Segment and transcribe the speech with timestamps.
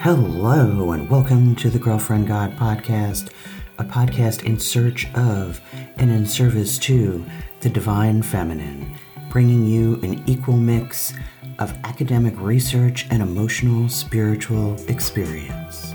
[0.00, 3.30] Hello, and welcome to the Girlfriend God podcast,
[3.78, 5.60] a podcast in search of
[5.96, 7.24] and in service to
[7.60, 8.94] the divine feminine,
[9.28, 11.12] bringing you an equal mix
[11.58, 15.92] of academic research and emotional spiritual experience.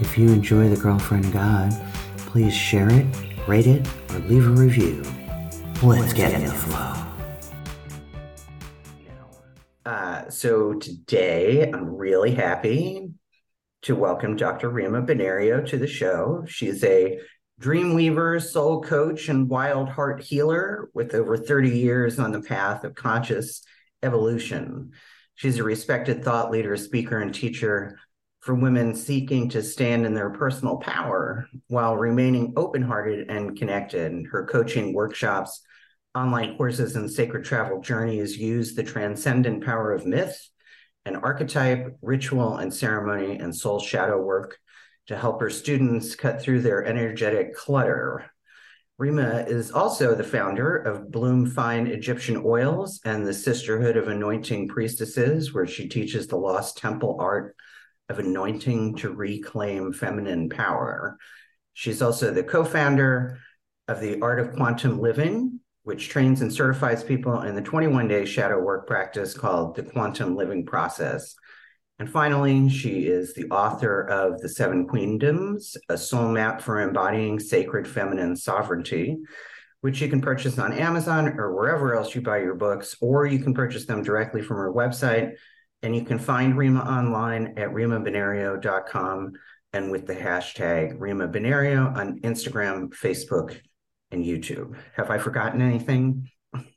[0.00, 1.74] If you enjoy the Girlfriend God,
[2.16, 3.06] please share it,
[3.46, 5.02] rate it, or leave a review.
[5.82, 6.99] Let's get in the flow.
[10.30, 13.10] So today I'm really happy
[13.82, 14.70] to welcome Dr.
[14.70, 16.44] Rima Bonario to the show.
[16.46, 17.18] She's a
[17.60, 22.94] dreamweaver, soul coach, and wild heart healer with over 30 years on the path of
[22.94, 23.62] conscious
[24.04, 24.92] evolution.
[25.34, 27.98] She's a respected thought leader, speaker, and teacher
[28.38, 34.26] for women seeking to stand in their personal power while remaining open hearted and connected.
[34.30, 35.60] Her coaching workshops
[36.14, 40.48] online courses and sacred travel journeys use the transcendent power of myth
[41.04, 44.58] and archetype, ritual and ceremony, and soul shadow work
[45.06, 48.30] to help her students cut through their energetic clutter.
[48.98, 54.68] Rima is also the founder of Bloom Fine Egyptian Oils and the Sisterhood of Anointing
[54.68, 57.56] Priestesses, where she teaches the lost temple art
[58.10, 61.16] of anointing to reclaim feminine power.
[61.72, 63.38] She's also the co founder
[63.88, 65.60] of the Art of Quantum Living,
[65.90, 70.36] which trains and certifies people in the 21 day shadow work practice called the Quantum
[70.36, 71.34] Living Process.
[71.98, 77.40] And finally, she is the author of The Seven Queendoms, a soul map for embodying
[77.40, 79.18] sacred feminine sovereignty,
[79.80, 83.40] which you can purchase on Amazon or wherever else you buy your books, or you
[83.40, 85.32] can purchase them directly from her website.
[85.82, 89.32] And you can find Rima online at rimabonario.com
[89.72, 93.60] and with the hashtag Rima Bonario on Instagram, Facebook,
[94.10, 94.76] and YouTube.
[94.96, 96.28] Have I forgotten anything?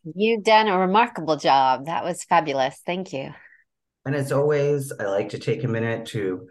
[0.03, 1.86] You've done a remarkable job.
[1.86, 2.80] That was fabulous.
[2.86, 3.34] Thank you.
[4.06, 6.48] And as always, I like to take a minute to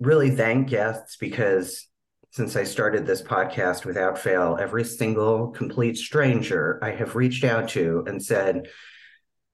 [0.00, 1.86] really thank guests because
[2.30, 7.68] since I started this podcast without fail, every single complete stranger I have reached out
[7.70, 8.68] to and said,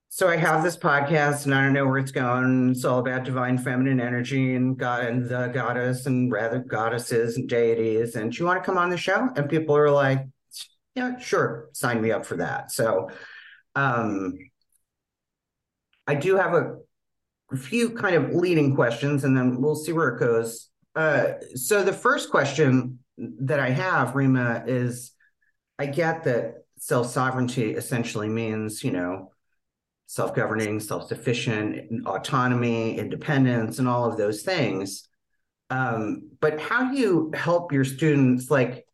[0.09, 2.71] so I have this podcast and I don't know where it's going.
[2.71, 7.47] It's all about divine feminine energy and God and the goddess and rather goddesses and
[7.47, 8.15] deities.
[8.15, 9.29] And do you want to come on the show?
[9.35, 10.25] And people are like,
[10.95, 12.71] yeah, sure, sign me up for that.
[12.71, 13.09] So
[13.75, 14.33] um
[16.07, 16.77] I do have a,
[17.55, 20.69] few kind of leading questions and then we'll see where it goes.
[20.95, 25.11] Uh so the first question that I have, Rima, is
[25.77, 29.31] I get that self-sovereignty essentially means, you know,
[30.07, 35.07] self governing, self sufficient, autonomy, independence, and all of those things.
[35.69, 38.49] Um, but how do you help your students?
[38.49, 38.85] Like,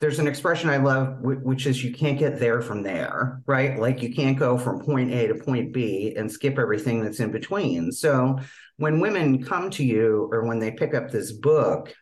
[0.00, 3.78] there's an expression I love, which is you can't get there from there, right?
[3.78, 7.30] Like, you can't go from point A to point B and skip everything that's in
[7.30, 7.92] between.
[7.92, 8.40] So,
[8.78, 11.94] when women come to you or when they pick up this book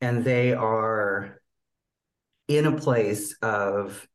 [0.00, 1.40] and they are
[2.46, 4.06] in a place of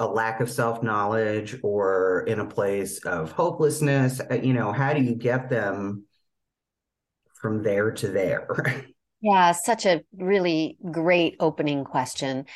[0.00, 4.20] a lack of self knowledge or in a place of hopelessness?
[4.20, 6.04] Uh, you know, how do you get them
[7.40, 8.86] from there to there?
[9.20, 12.46] Yeah, such a really great opening question.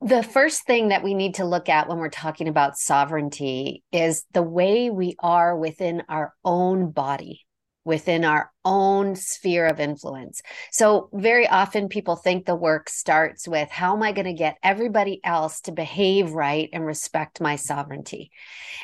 [0.00, 4.24] The first thing that we need to look at when we're talking about sovereignty is
[4.32, 7.44] the way we are within our own body
[7.88, 10.42] within our own sphere of influence.
[10.70, 14.58] So, very often people think the work starts with how am I going to get
[14.62, 18.30] everybody else to behave right and respect my sovereignty?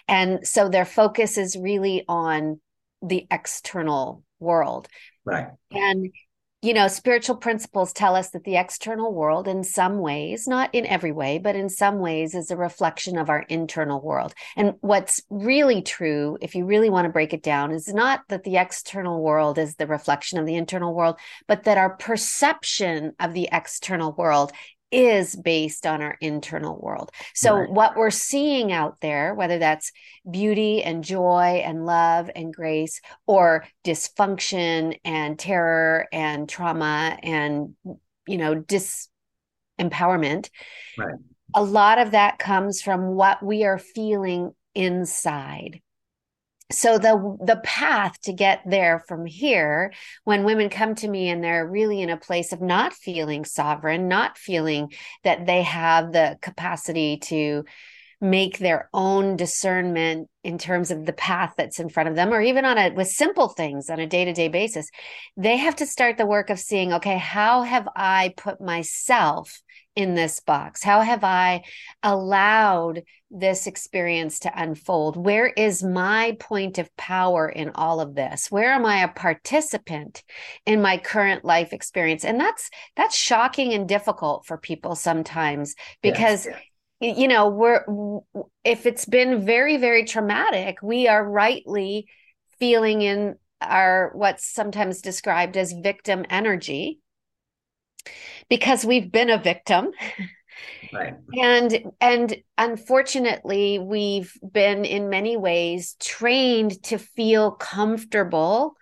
[0.09, 2.61] And so their focus is really on
[3.03, 4.89] the external world.
[5.27, 5.49] Right.
[5.71, 6.11] And
[6.65, 10.87] you know, spiritual principles tell us that the external world, in some ways, not in
[10.87, 14.35] every way, but in some ways, is a reflection of our internal world.
[14.57, 18.45] And what's really true, if you really want to break it down, is not that
[18.45, 21.17] the external world is the reflection of the internal world,
[21.47, 24.51] but that our perception of the external world
[24.95, 27.11] is based on our internal world.
[27.35, 27.71] So, right.
[27.71, 29.91] what we're seeing out there, whether that's
[30.31, 37.75] beauty and joy and love and grace, or dysfunction and terror and trauma and,
[38.29, 38.55] you know,
[39.81, 40.49] disempowerment,
[40.97, 41.17] right.
[41.55, 45.81] a lot of that comes from what we are feeling inside
[46.71, 49.93] so the the path to get there from here
[50.25, 54.09] when women come to me and they're really in a place of not feeling sovereign
[54.09, 54.91] not feeling
[55.25, 57.65] that they have the capacity to
[58.21, 62.41] make their own discernment in terms of the path that's in front of them or
[62.41, 64.89] even on a with simple things on a day-to-day basis
[65.37, 69.61] they have to start the work of seeing okay how have i put myself
[69.97, 70.83] in this box?
[70.83, 71.63] How have i
[72.03, 73.03] allowed
[73.35, 75.17] this experience to unfold?
[75.17, 78.51] Where is my point of power in all of this?
[78.51, 80.23] Where am I a participant
[80.65, 82.25] in my current life experience?
[82.25, 87.85] And that's that's shocking and difficult for people sometimes because yes, you know, we're
[88.65, 92.07] if it's been very very traumatic, we are rightly
[92.59, 97.01] feeling in our what's sometimes described as victim energy
[98.49, 99.91] because we've been a victim
[100.93, 101.15] Right.
[101.37, 108.77] And and unfortunately, we've been in many ways trained to feel comfortable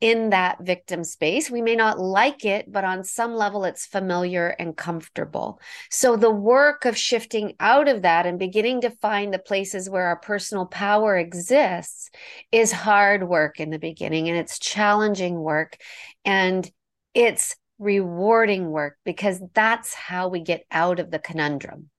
[0.00, 1.50] in that victim space.
[1.50, 5.60] We may not like it, but on some level, it's familiar and comfortable.
[5.90, 10.06] So, the work of shifting out of that and beginning to find the places where
[10.08, 12.10] our personal power exists
[12.52, 15.78] is hard work in the beginning and it's challenging work.
[16.24, 16.70] And
[17.14, 21.90] it's rewarding work because that's how we get out of the conundrum.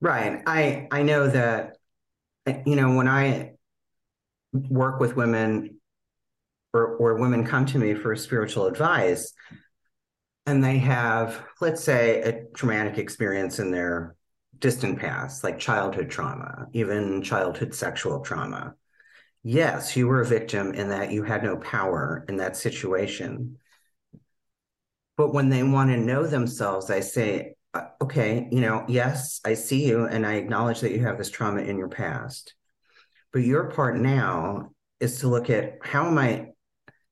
[0.00, 0.42] Right.
[0.46, 1.76] I I know that
[2.66, 3.52] you know when I
[4.52, 5.80] work with women
[6.72, 9.32] or or women come to me for spiritual advice
[10.44, 14.14] and they have let's say a traumatic experience in their
[14.58, 18.74] distant past like childhood trauma, even childhood sexual trauma.
[19.42, 23.58] Yes, you were a victim in that you had no power in that situation
[25.16, 29.54] but when they want to know themselves, I say, uh, okay, you know, yes, I
[29.54, 32.54] see you and I acknowledge that you have this trauma in your past.
[33.32, 34.70] But your part now
[35.00, 36.48] is to look at how am I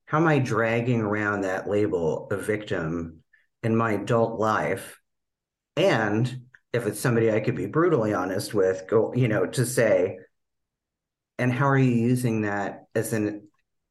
[0.05, 3.23] how am I dragging around that label of victim
[3.63, 4.99] in my adult life?
[5.75, 10.19] And if it's somebody I could be brutally honest with, go, you know, to say,
[11.39, 13.47] and how are you using that as an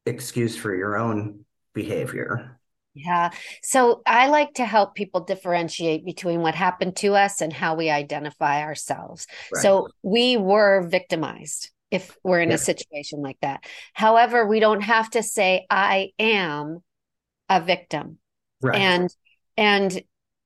[0.06, 1.44] excuse for your own
[1.75, 2.53] behavior?
[2.94, 3.31] Yeah.
[3.62, 7.91] So I like to help people differentiate between what happened to us and how we
[7.91, 9.26] identify ourselves.
[9.52, 9.62] Right.
[9.62, 12.55] So we were victimized if we're in yeah.
[12.55, 13.64] a situation like that.
[13.93, 16.82] However, we don't have to say I am
[17.49, 18.19] a victim.
[18.62, 18.81] Right.
[18.81, 19.14] And
[19.56, 20.02] and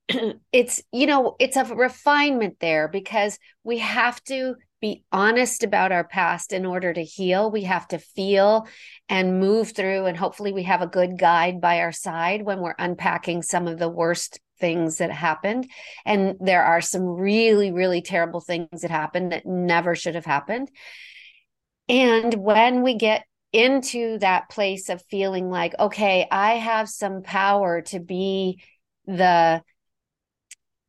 [0.53, 6.05] it's you know, it's a refinement there because we have to be honest about our
[6.05, 7.51] past in order to heal.
[7.51, 8.67] We have to feel
[9.09, 12.75] and move through, and hopefully, we have a good guide by our side when we're
[12.79, 15.69] unpacking some of the worst things that happened.
[16.05, 20.71] And there are some really, really terrible things that happened that never should have happened.
[21.89, 27.81] And when we get into that place of feeling like, okay, I have some power
[27.83, 28.63] to be
[29.07, 29.63] the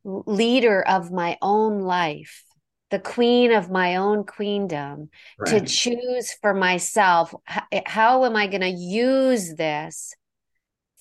[0.03, 2.43] leader of my own life
[2.91, 5.59] the queen of my own queendom right.
[5.59, 10.15] to choose for myself how, how am i going to use this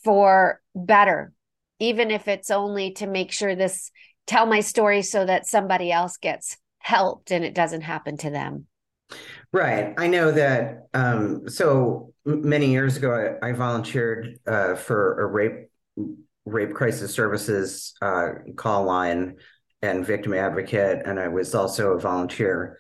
[0.05, 1.33] for better?
[1.81, 3.91] Even if it's only to make sure this
[4.27, 8.67] tell my story so that somebody else gets helped and it doesn't happen to them.
[9.53, 9.95] Right.
[9.97, 15.71] I know that um, so many years ago i, I volunteered uh, for a rape
[16.45, 19.37] rape crisis services uh, call line
[19.83, 22.79] and victim advocate, and I was also a volunteer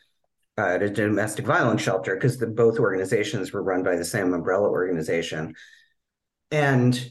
[0.56, 4.68] uh, at a domestic violence shelter because both organizations were run by the same umbrella
[4.68, 5.54] organization.
[6.50, 7.08] And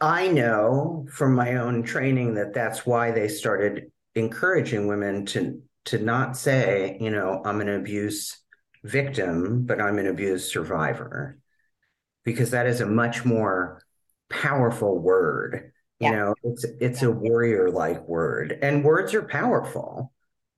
[0.00, 5.98] I know from my own training that that's why they started encouraging women to to
[5.98, 8.38] not say, you know, I'm an abuse
[8.82, 11.38] victim, but I'm an abuse survivor,
[12.24, 13.82] because that is a much more
[14.30, 15.72] powerful word
[16.04, 16.16] you yeah.
[16.16, 20.12] know, it's it's a warrior like word, and words are powerful.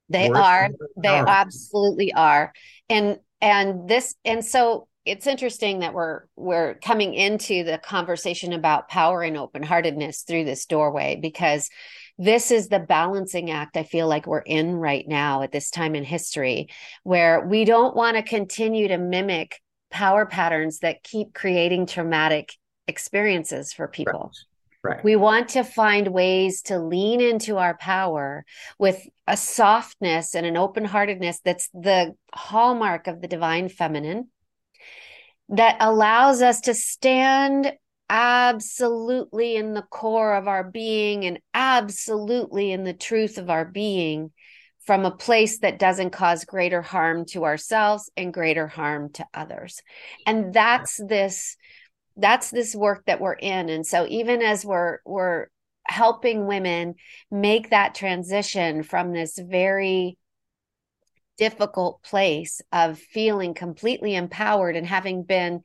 [0.09, 0.65] They words are.
[0.65, 2.53] are they absolutely are.
[2.89, 8.89] And and this and so it's interesting that we're we're coming into the conversation about
[8.89, 11.71] power and open heartedness through this doorway because
[12.19, 15.95] this is the balancing act I feel like we're in right now at this time
[15.95, 16.69] in history
[17.05, 19.61] where we don't want to continue to mimic
[19.91, 22.55] power patterns that keep creating traumatic
[22.89, 24.33] experiences for people.
[24.33, 24.56] Right.
[24.87, 25.03] Right.
[25.03, 28.45] We want to find ways to lean into our power
[28.79, 34.29] with a softness and an open heartedness that's the hallmark of the divine feminine
[35.49, 37.73] that allows us to stand
[38.09, 44.31] absolutely in the core of our being and absolutely in the truth of our being
[44.87, 49.83] from a place that doesn't cause greater harm to ourselves and greater harm to others.
[50.25, 51.57] And that's this
[52.17, 53.69] that's this work that we're in.
[53.69, 55.47] And so even as we're we're
[55.87, 56.95] helping women
[57.31, 60.19] make that transition from this very
[61.39, 65.61] difficult place of feeling completely empowered and having been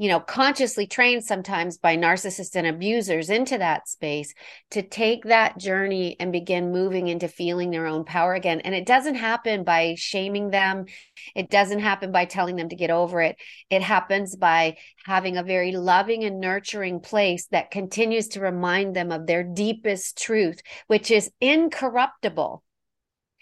[0.00, 4.32] you know, consciously trained sometimes by narcissists and abusers into that space
[4.70, 8.60] to take that journey and begin moving into feeling their own power again.
[8.60, 10.86] And it doesn't happen by shaming them,
[11.34, 13.36] it doesn't happen by telling them to get over it.
[13.68, 19.12] It happens by having a very loving and nurturing place that continues to remind them
[19.12, 22.62] of their deepest truth, which is incorruptible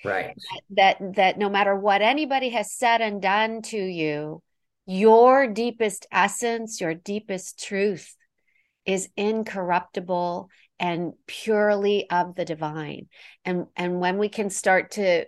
[0.05, 0.37] right
[0.71, 4.41] that that no matter what anybody has said and done to you
[4.89, 8.17] your deepest essence, your deepest truth
[8.87, 10.49] is incorruptible
[10.81, 13.09] and purely of the divine.
[13.45, 15.27] And and when we can start to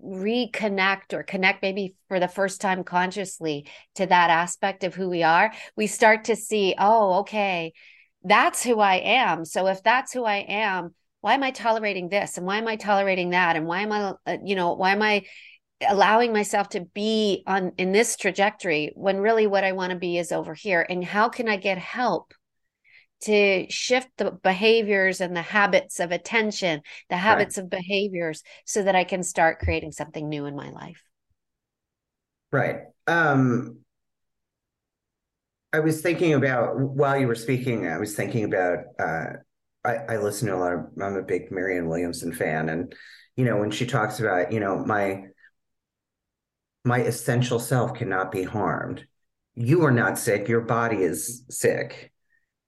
[0.00, 3.66] reconnect or connect maybe for the first time consciously
[3.96, 7.72] to that aspect of who we are, we start to see, oh, okay,
[8.22, 9.44] that's who I am.
[9.44, 12.36] So if that's who I am, why am I tolerating this?
[12.36, 13.56] And why am I tolerating that?
[13.56, 15.24] And why am I, uh, you know, why am I
[15.88, 20.18] allowing myself to be on in this trajectory when really what I want to be
[20.18, 20.84] is over here.
[20.88, 22.34] And how can I get help
[23.22, 27.64] to shift the behaviors and the habits of attention the habits right.
[27.64, 31.00] of behaviors so that I can start creating something new in my life?
[32.50, 32.80] Right.
[33.06, 33.78] Um
[35.72, 39.24] I was thinking about while you were speaking I was thinking about uh
[39.84, 42.68] I, I listen to a lot of I'm a big Marianne Williamson fan.
[42.68, 42.94] And
[43.36, 45.22] you know when she talks about you know my
[46.84, 49.06] my essential self cannot be harmed.
[49.54, 52.12] You are not sick, your body is sick.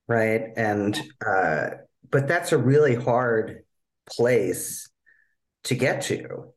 [0.06, 0.50] Right.
[0.56, 1.71] And, uh,
[2.11, 3.64] but that's a really hard
[4.06, 4.88] place
[5.64, 6.52] to get to.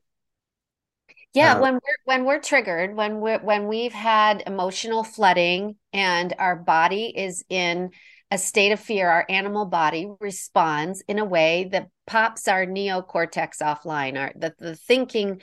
[1.34, 6.34] Yeah, um, when we're when we're triggered, when we're when we've had emotional flooding and
[6.38, 7.90] our body is in
[8.30, 13.62] a state of fear, our animal body responds in a way that pops our neocortex
[13.62, 15.40] offline, our the, the thinking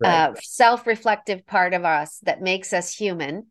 [0.00, 0.30] right.
[0.30, 3.46] uh, self-reflective part of us that makes us human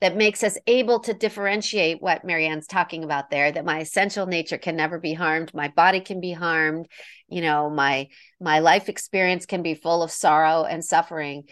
[0.00, 4.58] that makes us able to differentiate what Marianne's talking about there that my essential nature
[4.58, 6.86] can never be harmed my body can be harmed
[7.28, 8.08] you know my
[8.40, 11.44] my life experience can be full of sorrow and suffering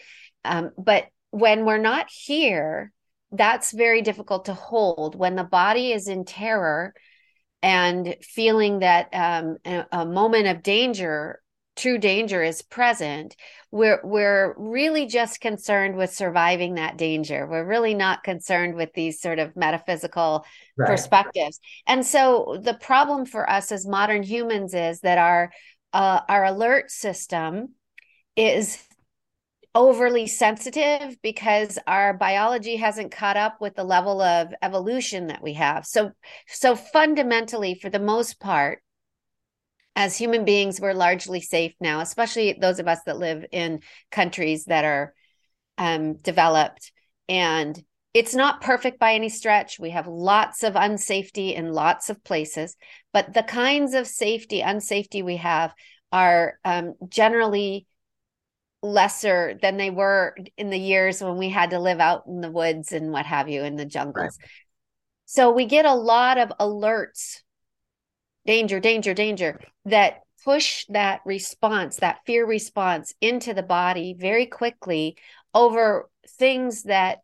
[0.43, 2.91] um, but when we're not here
[3.31, 6.93] that's very difficult to hold when the body is in terror
[7.61, 11.41] and feeling that um, a, a moment of danger
[11.75, 13.35] true danger is present
[13.75, 17.45] we're we're really just concerned with surviving that danger.
[17.45, 20.45] We're really not concerned with these sort of metaphysical
[20.77, 20.87] right.
[20.87, 21.59] perspectives.
[21.85, 25.51] And so the problem for us as modern humans is that our
[25.91, 27.73] uh, our alert system
[28.37, 28.81] is
[29.75, 35.51] overly sensitive because our biology hasn't caught up with the level of evolution that we
[35.51, 35.85] have.
[35.85, 36.11] So
[36.47, 38.81] so fundamentally for the most part
[39.95, 44.65] as human beings, we're largely safe now, especially those of us that live in countries
[44.65, 45.13] that are
[45.77, 46.91] um, developed.
[47.29, 47.81] And
[48.13, 49.79] it's not perfect by any stretch.
[49.79, 52.75] We have lots of unsafety in lots of places,
[53.13, 55.73] but the kinds of safety, unsafety we have
[56.11, 57.87] are um, generally
[58.81, 62.51] lesser than they were in the years when we had to live out in the
[62.51, 64.37] woods and what have you in the jungles.
[64.39, 64.49] Right.
[65.25, 67.41] So we get a lot of alerts
[68.45, 75.17] danger, danger, danger, that push that response, that fear response into the body very quickly
[75.53, 77.19] over things that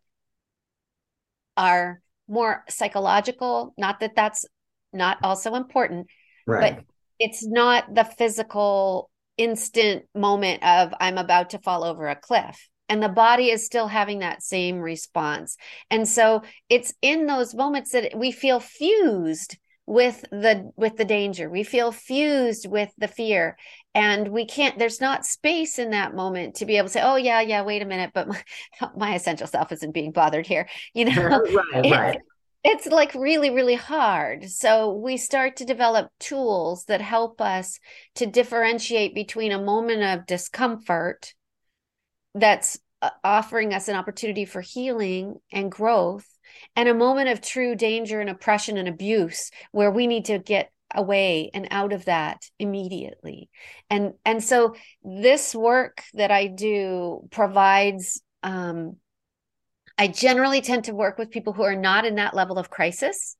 [1.56, 3.74] are more psychological.
[3.78, 4.44] Not that that's
[4.92, 6.08] not also important,
[6.46, 6.76] right.
[6.76, 6.84] but
[7.18, 12.68] it's not the physical instant moment of I'm about to fall over a cliff.
[12.88, 15.56] And the body is still having that same response.
[15.90, 21.50] And so it's in those moments that we feel fused with the with the danger.
[21.50, 23.56] We feel fused with the fear.
[23.94, 27.16] And we can't there's not space in that moment to be able to say oh
[27.16, 28.42] yeah yeah wait a minute but my,
[28.96, 31.42] my essential self isn't being bothered here you know?
[31.72, 32.18] Right, right.
[32.64, 34.48] it's like really really hard.
[34.48, 37.78] So we start to develop tools that help us
[38.14, 41.34] to differentiate between a moment of discomfort
[42.34, 46.26] that's uh, offering us an opportunity for healing and growth
[46.76, 50.70] and a moment of true danger and oppression and abuse where we need to get
[50.94, 53.48] away and out of that immediately
[53.88, 58.96] and and so this work that i do provides um
[59.96, 63.36] i generally tend to work with people who are not in that level of crisis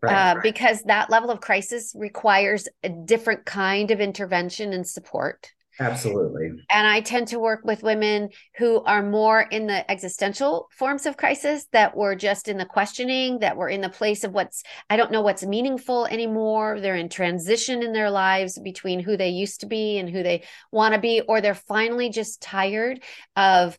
[0.00, 0.42] Right, uh, right.
[0.42, 5.52] because that level of crisis requires a different kind of intervention and support.
[5.80, 6.50] Absolutely.
[6.70, 11.16] And I tend to work with women who are more in the existential forms of
[11.16, 14.96] crisis that were just in the questioning, that were in the place of what's, I
[14.96, 16.80] don't know what's meaningful anymore.
[16.80, 20.42] They're in transition in their lives between who they used to be and who they
[20.72, 23.00] want to be, or they're finally just tired
[23.36, 23.78] of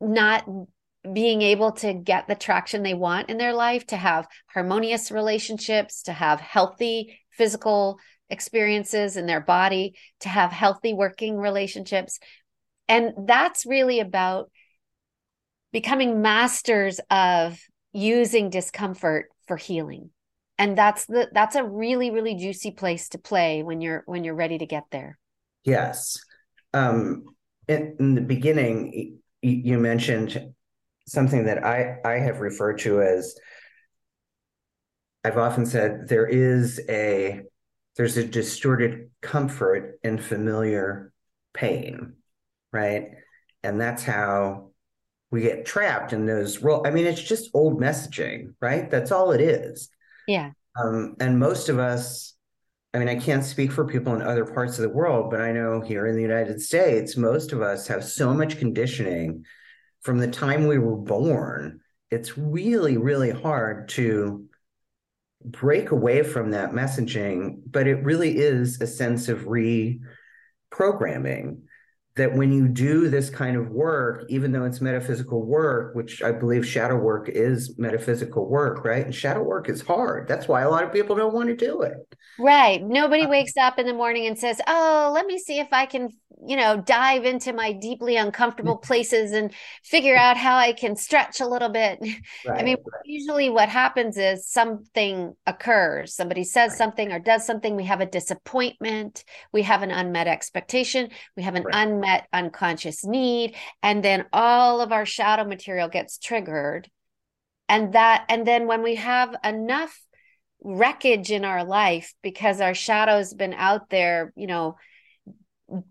[0.00, 0.44] not
[1.12, 6.02] being able to get the traction they want in their life, to have harmonious relationships,
[6.02, 7.98] to have healthy physical
[8.30, 12.18] experiences in their body, to have healthy working relationships.
[12.88, 14.50] And that's really about
[15.72, 17.58] becoming masters of
[17.92, 20.10] using discomfort for healing.
[20.58, 24.34] And that's the that's a really really juicy place to play when you're when you're
[24.34, 25.18] ready to get there.
[25.64, 26.18] Yes.
[26.74, 27.24] Um
[27.68, 30.52] in, in the beginning you mentioned
[31.06, 33.36] something that I I have referred to as
[35.24, 37.42] I've often said there is a
[37.98, 41.12] there's a distorted comfort in familiar
[41.52, 42.14] pain,
[42.72, 43.08] right?
[43.64, 44.70] And that's how
[45.32, 46.86] we get trapped in those role.
[46.86, 48.88] I mean, it's just old messaging, right?
[48.88, 49.90] That's all it is.
[50.28, 50.52] Yeah.
[50.80, 52.34] Um, and most of us,
[52.94, 55.50] I mean, I can't speak for people in other parts of the world, but I
[55.50, 59.44] know here in the United States, most of us have so much conditioning
[60.02, 61.80] from the time we were born.
[62.12, 64.47] It's really, really hard to
[65.44, 70.00] break away from that messaging, but it really is a sense of reprogramming
[72.18, 76.32] that when you do this kind of work, even though it's metaphysical work, which I
[76.32, 79.04] believe shadow work is metaphysical work, right?
[79.04, 80.28] And shadow work is hard.
[80.28, 81.94] That's why a lot of people don't want to do it.
[82.38, 82.82] Right.
[82.82, 85.86] Nobody uh, wakes up in the morning and says, Oh, let me see if I
[85.86, 86.10] can
[86.46, 89.52] you know, dive into my deeply uncomfortable places and
[89.84, 91.98] figure out how I can stretch a little bit.
[92.46, 93.02] Right, I mean, right.
[93.04, 96.14] usually what happens is something occurs.
[96.14, 96.78] Somebody says right.
[96.78, 97.74] something or does something.
[97.74, 99.24] We have a disappointment.
[99.52, 101.10] We have an unmet expectation.
[101.36, 103.54] We have an unmet unconscious need.
[103.82, 106.88] And then all of our shadow material gets triggered.
[107.68, 109.98] And that, and then when we have enough
[110.62, 114.76] wreckage in our life because our shadow's been out there, you know,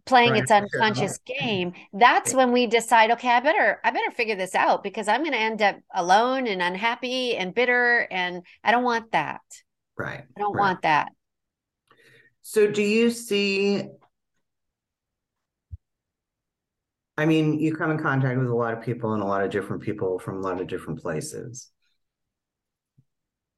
[0.05, 0.41] playing right.
[0.41, 4.83] its unconscious game that's when we decide okay i better i better figure this out
[4.83, 9.11] because i'm going to end up alone and unhappy and bitter and i don't want
[9.11, 9.41] that
[9.95, 10.61] right i don't right.
[10.61, 11.11] want that
[12.41, 13.87] so do you see
[17.17, 19.51] i mean you come in contact with a lot of people and a lot of
[19.51, 21.69] different people from a lot of different places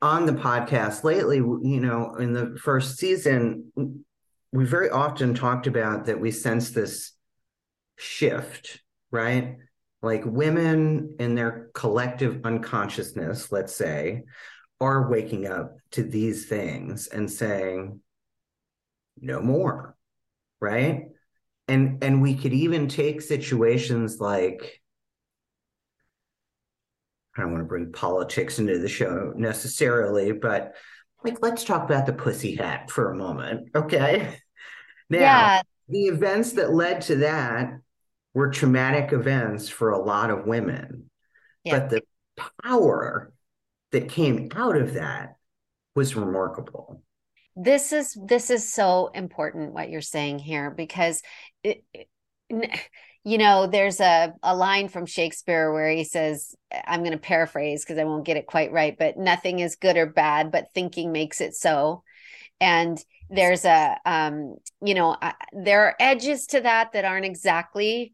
[0.02, 3.72] on the podcast lately you know in the first season
[4.52, 7.14] we very often talked about that we sense this
[8.00, 8.82] shift,
[9.12, 9.58] right?
[10.02, 14.24] Like women in their collective unconsciousness, let's say,
[14.80, 18.00] are waking up to these things and saying,
[19.20, 19.98] no more,
[20.62, 21.10] right?
[21.70, 24.82] And and we could even take situations like
[27.38, 30.74] I don't want to bring politics into the show necessarily, but
[31.24, 34.38] like let's talk about the pussy hat for a moment okay
[35.10, 35.62] now yeah.
[35.88, 37.80] the events that led to that
[38.34, 41.10] were traumatic events for a lot of women
[41.64, 41.80] yeah.
[41.80, 42.02] but the
[42.64, 43.34] power
[43.92, 45.36] that came out of that
[45.96, 47.02] was remarkable
[47.56, 51.22] this is this is so important what you're saying here because
[51.64, 51.84] it,
[53.24, 57.84] you know, there's a, a line from Shakespeare where he says, I'm going to paraphrase
[57.84, 61.12] because I won't get it quite right, but nothing is good or bad, but thinking
[61.12, 62.04] makes it so.
[62.62, 68.14] And there's a, um, you know, uh, there are edges to that that aren't exactly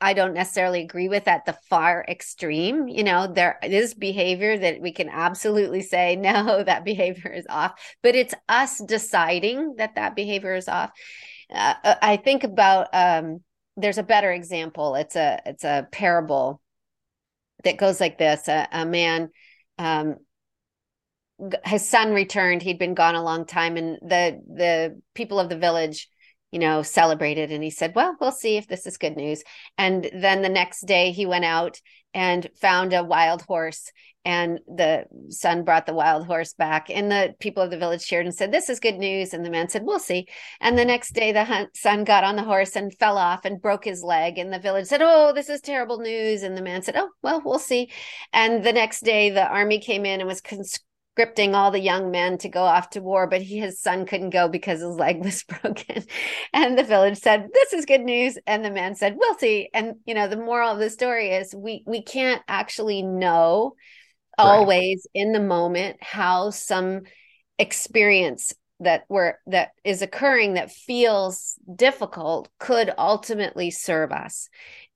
[0.00, 2.86] I don't necessarily agree with at the far extreme.
[2.86, 7.72] You know, there is behavior that we can absolutely say, no, that behavior is off,
[8.02, 10.90] but it's us deciding that that behavior is off.
[11.52, 13.40] Uh, uh I think about um,
[13.76, 14.94] there's a better example.
[14.94, 16.60] It's a it's a parable
[17.64, 19.30] that goes like this: a, a man,
[19.78, 20.16] um,
[21.64, 22.62] his son returned.
[22.62, 26.08] He'd been gone a long time, and the the people of the village,
[26.50, 27.50] you know, celebrated.
[27.50, 29.42] And he said, "Well, we'll see if this is good news."
[29.78, 31.80] And then the next day, he went out
[32.14, 33.92] and found a wild horse
[34.26, 38.26] and the son brought the wild horse back and the people of the village cheered
[38.26, 40.26] and said this is good news and the man said we'll see
[40.60, 43.84] and the next day the son got on the horse and fell off and broke
[43.84, 46.96] his leg and the village said oh this is terrible news and the man said
[46.96, 47.88] oh well we'll see
[48.32, 50.40] and the next day the army came in and was
[51.16, 54.30] conscripting all the young men to go off to war but he, his son couldn't
[54.30, 56.04] go because his leg was broken.
[56.52, 58.38] And the village said this is good news.
[58.46, 59.68] And the man said we'll see.
[59.72, 63.74] And you know the moral of the story is we we can't actually know
[64.38, 67.02] always in the moment how some
[67.58, 74.48] experience that were that is occurring that feels difficult could ultimately serve us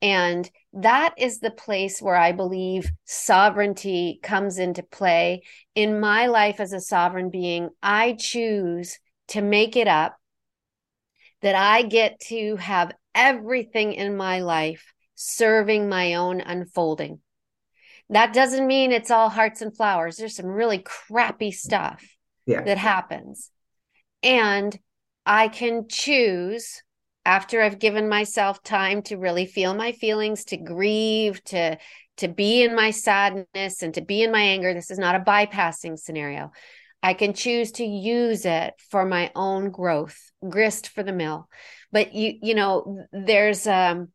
[0.03, 5.43] and that is the place where i believe sovereignty comes into play
[5.75, 10.17] in my life as a sovereign being i choose to make it up
[11.41, 17.21] that i get to have everything in my life serving my own unfolding
[18.11, 20.17] That doesn't mean it's all hearts and flowers.
[20.17, 22.05] There's some really crappy stuff
[22.47, 22.63] yeah.
[22.63, 23.51] that happens.
[24.23, 24.79] And
[25.25, 26.83] I can choose
[27.25, 31.79] after I've given myself time to really feel my feelings, to grieve, to
[32.17, 34.75] to be in my sadness and to be in my anger.
[34.75, 36.53] This is not a bypassing scenario.
[37.03, 41.49] I can choose to use it for my own growth, grist for the mill.
[41.93, 44.09] But you, you know, there's um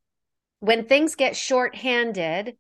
[0.60, 2.56] when things get short-handed,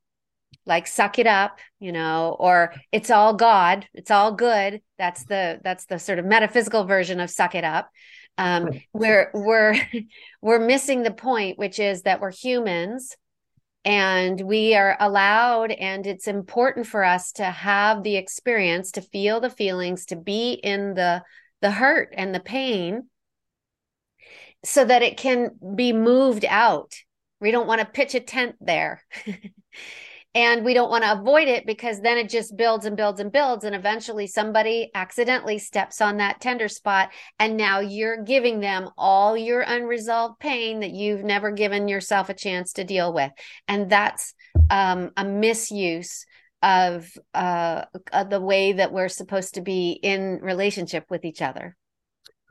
[0.65, 4.81] like suck it up, you know, or it's all God, it's all good.
[4.97, 7.89] That's the that's the sort of metaphysical version of suck it up.
[8.37, 9.75] Um, we're we're
[10.41, 13.15] we're missing the point, which is that we're humans
[13.85, 19.39] and we are allowed and it's important for us to have the experience to feel
[19.39, 21.21] the feelings to be in the
[21.61, 23.03] the hurt and the pain
[24.65, 26.93] so that it can be moved out
[27.39, 29.03] we don't want to pitch a tent there
[30.35, 33.31] and we don't want to avoid it because then it just builds and builds and
[33.31, 38.89] builds and eventually somebody accidentally steps on that tender spot and now you're giving them
[38.97, 43.31] all your unresolved pain that you've never given yourself a chance to deal with.
[43.69, 44.33] And that's
[44.69, 46.25] um, a misuse
[46.61, 51.77] of, uh, of the way that we're supposed to be in relationship with each other.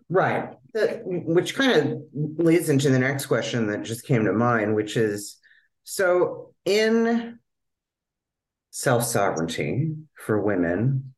[0.08, 0.50] Right.
[0.72, 5.38] Which kind of leads into the next question that just came to mind which is
[5.82, 7.38] so in
[8.74, 11.14] self sovereignty for women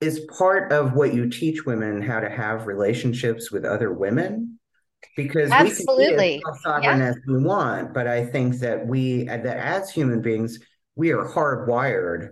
[0.00, 4.58] is part of what you teach women how to have relationships with other women
[5.16, 7.06] because absolutely we can be as sovereign yeah.
[7.06, 10.58] as we want but i think that we that as human beings
[10.96, 12.30] we are hardwired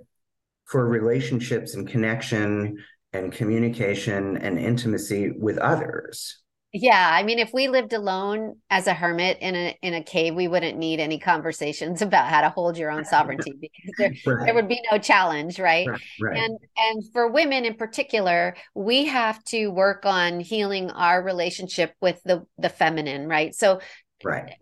[0.65, 2.77] for relationships and connection
[3.13, 6.43] and communication and intimacy with others
[6.77, 10.35] yeah, I mean, if we lived alone as a hermit in a in a cave,
[10.35, 14.47] we wouldn't need any conversations about how to hold your own sovereignty because there, right.
[14.47, 15.87] there would be no challenge, right?
[15.87, 16.37] Right, right?
[16.37, 22.21] And and for women in particular, we have to work on healing our relationship with
[22.25, 23.55] the the feminine, right?
[23.55, 23.81] So,
[24.25, 24.55] right.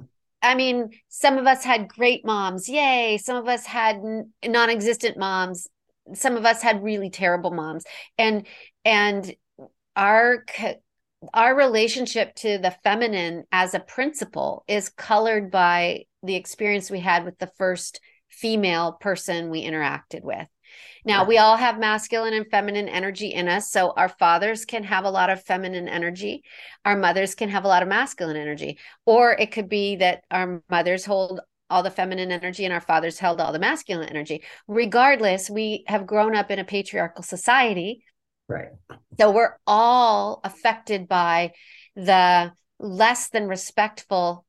[0.42, 3.16] I mean, some of us had great moms, yay!
[3.22, 4.02] Some of us had
[4.44, 5.66] non-existent moms.
[6.12, 7.84] Some of us had really terrible moms,
[8.18, 8.46] and
[8.84, 9.34] and
[9.96, 10.44] our
[11.32, 17.24] our relationship to the feminine as a principle is colored by the experience we had
[17.24, 20.46] with the first female person we interacted with.
[21.04, 23.70] Now, we all have masculine and feminine energy in us.
[23.70, 26.44] So, our fathers can have a lot of feminine energy.
[26.84, 28.78] Our mothers can have a lot of masculine energy.
[29.04, 33.18] Or it could be that our mothers hold all the feminine energy and our fathers
[33.18, 34.42] held all the masculine energy.
[34.68, 38.04] Regardless, we have grown up in a patriarchal society
[38.48, 38.68] Right.
[39.18, 41.52] So we're all affected by
[41.96, 44.44] the less than respectful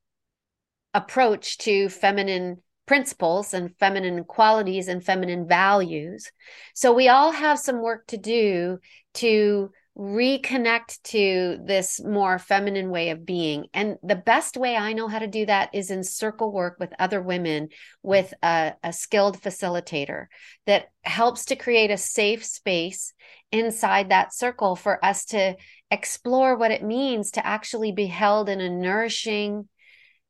[0.94, 6.32] approach to feminine principles and feminine qualities and feminine values.
[6.76, 8.80] So we all have some work to do
[9.16, 13.68] to reconnect to this more feminine way of being.
[13.74, 16.94] And the best way I know how to do that is in circle work with
[16.98, 17.70] other women
[18.02, 20.28] with a, a skilled facilitator
[20.66, 23.14] that helps to create a safe space
[23.52, 25.56] inside that circle for us to
[25.92, 29.70] explore what it means to actually be held in a nourishing,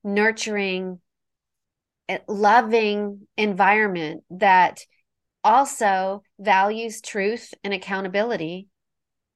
[0.03, 0.99] nurturing,
[2.09, 4.81] eh, loving environment that
[5.41, 8.67] also values truth and accountability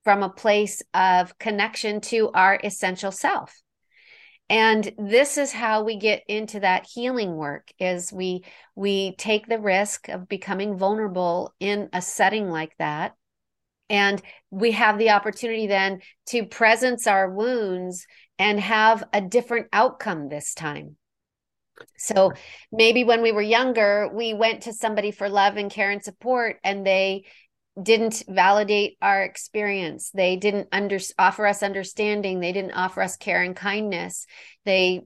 [0.08, 3.62] from a place of connection to our essential self
[4.50, 9.60] and this is how we get into that healing work is we we take the
[9.60, 13.15] risk of becoming vulnerable in a setting like that
[13.89, 18.06] and we have the opportunity then to presence our wounds
[18.39, 20.96] and have a different outcome this time.
[21.98, 22.34] So
[22.72, 26.58] maybe when we were younger, we went to somebody for love and care and support,
[26.63, 27.26] and they
[27.82, 30.10] didn't validate our experience.
[30.12, 32.40] They didn't under, offer us understanding.
[32.40, 34.26] They didn't offer us care and kindness.
[34.66, 35.02] They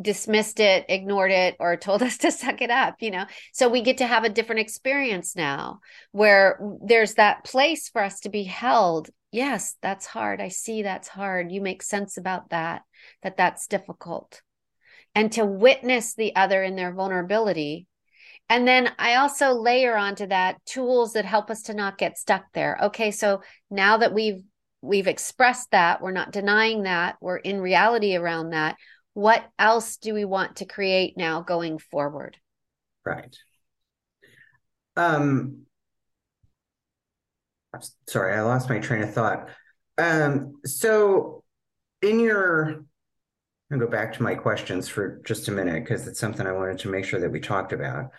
[0.00, 3.26] dismissed it, ignored it, or told us to suck it up, you know?
[3.52, 5.80] So we get to have a different experience now
[6.12, 9.10] where there's that place for us to be held.
[9.30, 10.40] Yes, that's hard.
[10.40, 11.52] I see that's hard.
[11.52, 12.82] You make sense about that,
[13.22, 14.40] that that's difficult.
[15.14, 17.86] And to witness the other in their vulnerability.
[18.48, 22.44] And then I also layer onto that tools that help us to not get stuck
[22.52, 22.78] there.
[22.82, 24.42] Okay, so now that we've
[24.82, 28.76] we've expressed that, we're not denying that, we're in reality around that
[29.14, 32.36] what else do we want to create now going forward?
[33.04, 33.34] Right.
[34.96, 35.62] Um
[38.06, 39.48] sorry i lost my train of thought.
[39.98, 41.42] Um so
[42.02, 42.84] in your
[43.72, 46.78] i'll go back to my questions for just a minute because it's something i wanted
[46.78, 48.10] to make sure that we talked about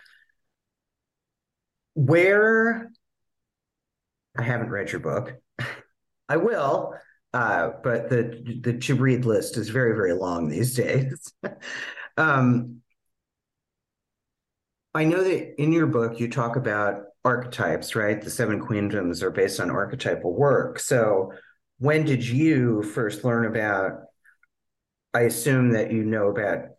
[1.96, 2.92] where
[4.38, 5.34] I haven't read your book.
[6.28, 6.94] I will,
[7.32, 11.32] uh, but the the to read list is very very long these days.
[12.16, 12.82] um,
[14.94, 18.20] I know that in your book you talk about archetypes, right?
[18.20, 20.78] The seven queendoms are based on archetypal work.
[20.78, 21.32] So,
[21.78, 24.02] when did you first learn about?
[25.14, 26.75] I assume that you know about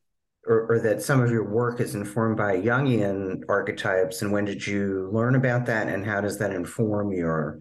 [0.47, 4.21] or, or, that some of your work is informed by Jungian archetypes.
[4.21, 5.87] And when did you learn about that?
[5.87, 7.59] And how does that inform your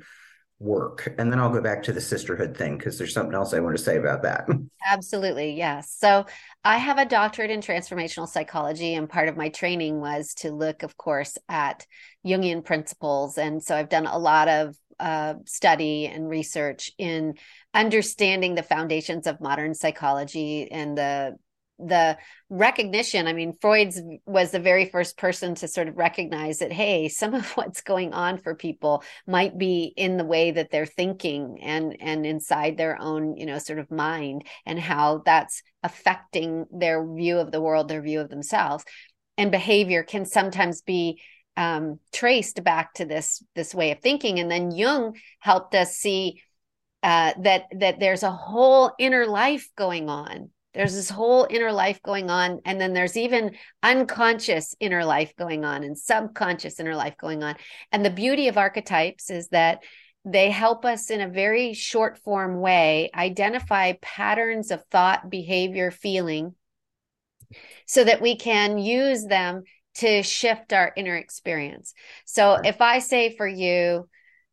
[0.59, 1.13] work?
[1.19, 3.77] And then I'll go back to the sisterhood thing because there's something else I want
[3.77, 4.47] to say about that.
[4.87, 5.53] Absolutely.
[5.53, 5.95] Yes.
[5.99, 6.27] So
[6.65, 10.83] I have a doctorate in transformational psychology, and part of my training was to look,
[10.83, 11.87] of course, at
[12.25, 13.39] Jungian principles.
[13.39, 17.35] And so I've done a lot of uh, study and research in
[17.75, 21.37] understanding the foundations of modern psychology and the
[21.79, 22.17] the
[22.49, 23.27] recognition.
[23.27, 27.35] I mean freud's was the very first person to sort of recognize that hey some
[27.35, 31.97] of what's going on for people might be in the way that they're thinking and
[32.01, 37.39] and inside their own you know sort of mind and how that's affecting their view
[37.39, 38.85] of the world their view of themselves.
[39.39, 41.21] And behavior can sometimes be
[41.57, 44.39] um, traced back to this this way of thinking.
[44.39, 46.43] And then jung helped us see
[47.03, 52.03] uh, that that there's a whole inner life going on there's this whole inner life
[52.03, 52.61] going on.
[52.67, 57.57] And then there's even unconscious inner life going on and subconscious inner life going on.
[57.93, 59.83] And the beauty of archetypes is that
[60.27, 66.55] they help us in a very short form way identify patterns of thought, behavior, feeling,
[67.87, 69.63] so that we can use them
[69.95, 71.95] to shift our inner experience.
[72.27, 74.09] So if I say for you,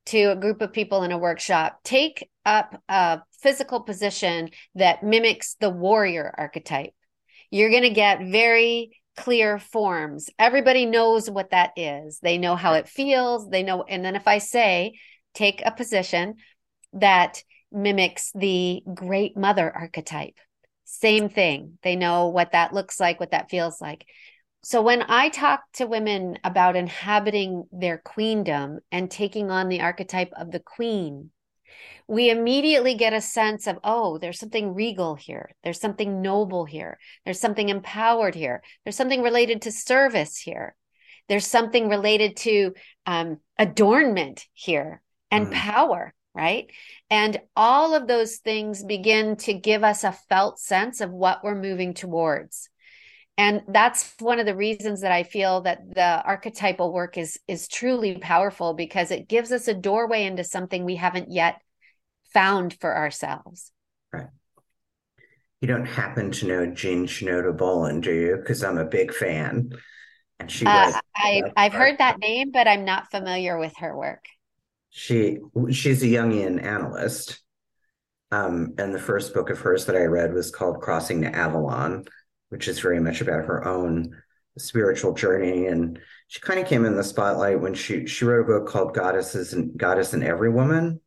[0.08, 5.56] to a group of people in a workshop take up a physical position that mimics
[5.60, 6.94] the warrior archetype.
[7.52, 10.30] You're going to get very clear forms.
[10.40, 12.20] Everybody knows what that is.
[12.20, 13.48] They know how it feels.
[13.50, 14.94] They know and then if i say
[15.34, 16.36] take a position
[16.94, 20.36] that mimics the great mother archetype
[20.86, 21.80] same thing.
[21.82, 24.06] They know what that looks like what that feels like
[24.64, 30.32] so when I talk to women about inhabiting their queendom and taking on the archetype
[30.38, 31.32] of the queen,
[32.08, 35.50] we immediately get a sense of, oh, there's something regal here.
[35.64, 36.98] There's something noble here.
[37.26, 38.64] There's something empowered here.
[38.84, 40.76] There's something related to service here.
[41.28, 42.74] There's something related to
[43.06, 45.54] um, adornment here and mm.
[45.54, 46.68] power, right?
[47.10, 51.62] And all of those things begin to give us a felt sense of what we're
[51.62, 52.70] moving towards
[53.38, 57.68] and that's one of the reasons that i feel that the archetypal work is is
[57.68, 61.60] truly powerful because it gives us a doorway into something we haven't yet
[62.34, 63.72] found for ourselves.
[64.12, 64.28] Right.
[65.62, 68.36] You don't happen to know jean shinoda bolen do you?
[68.38, 69.72] Because i'm a big fan.
[70.40, 74.26] And she uh, i i've heard that name but i'm not familiar with her work.
[74.90, 75.40] She
[75.72, 77.40] she's a jungian analyst.
[78.32, 82.06] Um, and the first book of hers that i read was called crossing to avalon
[82.54, 84.16] which is very much about her own
[84.60, 85.66] spiritual journey.
[85.66, 88.94] And she kind of came in the spotlight when she she wrote a book called
[88.94, 91.02] Goddesses and Goddess and Every Woman.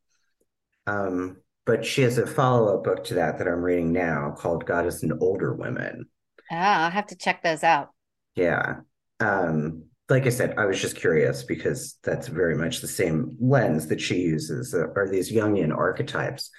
[0.89, 5.05] Um, but she has a follow-up book to that that I'm reading now called Goddess
[5.05, 6.07] and Older Women.
[6.51, 7.91] Ah, I'll have to check those out.
[8.35, 8.79] Yeah.
[9.21, 13.87] Um, like I said, I was just curious because that's very much the same lens
[13.87, 16.51] that she uses, uh, are these Jungian archetypes.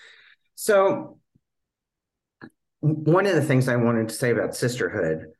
[0.55, 1.19] So
[2.79, 5.31] one of the things I wanted to say about sisterhood,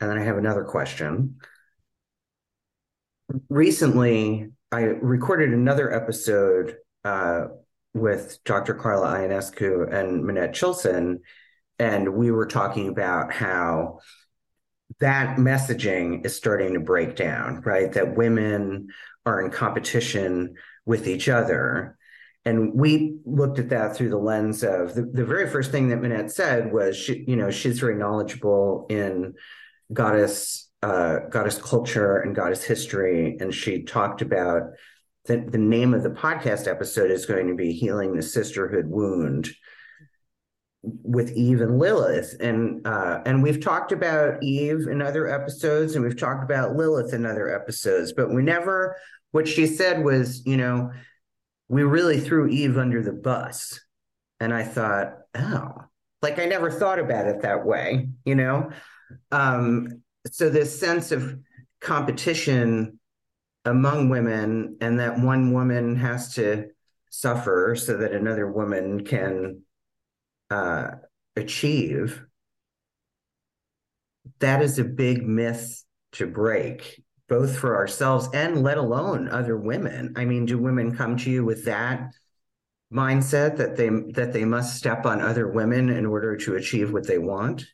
[0.00, 1.36] and then I have another question.
[3.48, 7.46] Recently, I recorded another episode uh,
[7.94, 8.74] with Dr.
[8.74, 11.20] Carla Ionescu and Minette Chilson,
[11.78, 14.00] and we were talking about how
[15.00, 17.92] that messaging is starting to break down, right?
[17.92, 18.88] That women
[19.24, 20.54] are in competition
[20.84, 21.95] with each other
[22.46, 26.00] and we looked at that through the lens of the, the very first thing that
[26.00, 29.34] Minette said was she, you know she's very knowledgeable in
[29.92, 33.36] goddess uh, goddess culture and goddess history.
[33.40, 34.62] And she talked about
[35.24, 39.48] the, the name of the podcast episode is going to be healing the sisterhood wound
[40.82, 42.36] with Eve and Lilith.
[42.38, 47.12] And uh, and we've talked about Eve in other episodes and we've talked about Lilith
[47.12, 48.96] in other episodes but we never
[49.32, 50.92] what she said was you know
[51.68, 53.80] we really threw Eve under the bus.
[54.40, 55.84] And I thought, oh,
[56.22, 58.70] like I never thought about it that way, you know?
[59.30, 61.38] Um, so this sense of
[61.80, 62.98] competition
[63.64, 66.68] among women and that one woman has to
[67.10, 69.62] suffer so that another woman can
[70.50, 70.90] uh,
[71.34, 72.24] achieve
[74.40, 80.14] that is a big myth to break both for ourselves and let alone other women.
[80.16, 82.12] I mean, do women come to you with that
[82.92, 87.06] mindset that they that they must step on other women in order to achieve what
[87.06, 87.66] they want?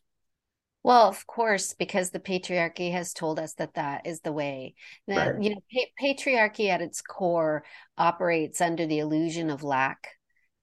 [0.84, 4.74] Well, of course, because the patriarchy has told us that that is the way.
[5.06, 5.42] That right.
[5.42, 7.64] you know, pa- patriarchy at its core
[7.96, 10.08] operates under the illusion of lack,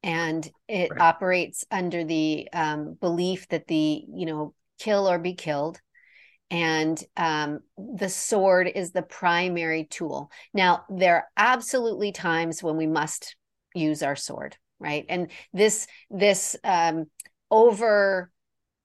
[0.03, 0.99] and it right.
[0.99, 5.79] operates under the um, belief that the you know kill or be killed,
[6.51, 10.31] and um, the sword is the primary tool.
[10.53, 13.35] Now, there are absolutely times when we must
[13.75, 15.05] use our sword, right?
[15.09, 17.05] And this this um,
[17.51, 18.31] over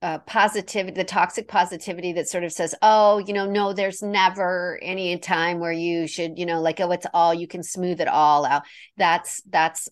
[0.03, 4.79] uh, positivity, the toxic positivity that sort of says, oh, you know, no, there's never
[4.83, 8.09] any time where you should, you know, like, oh, it's all, you can smooth it
[8.09, 8.65] all out.
[8.99, 9.89] That's, that's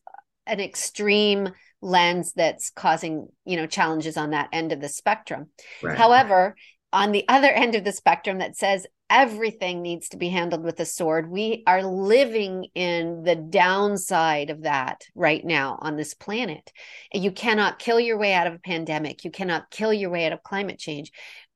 [0.46, 1.48] an extreme
[1.80, 5.48] lens that's causing, you know, challenges on that end of the spectrum.
[5.82, 5.96] Right.
[5.96, 6.56] However,
[6.92, 10.80] on the other end of the spectrum that says everything needs to be handled with
[10.80, 11.30] a sword.
[11.30, 16.72] We are living in the downside of that right now on this planet.
[17.12, 19.24] You cannot kill your way out of a pandemic.
[19.24, 21.12] You cannot kill your way out of climate change.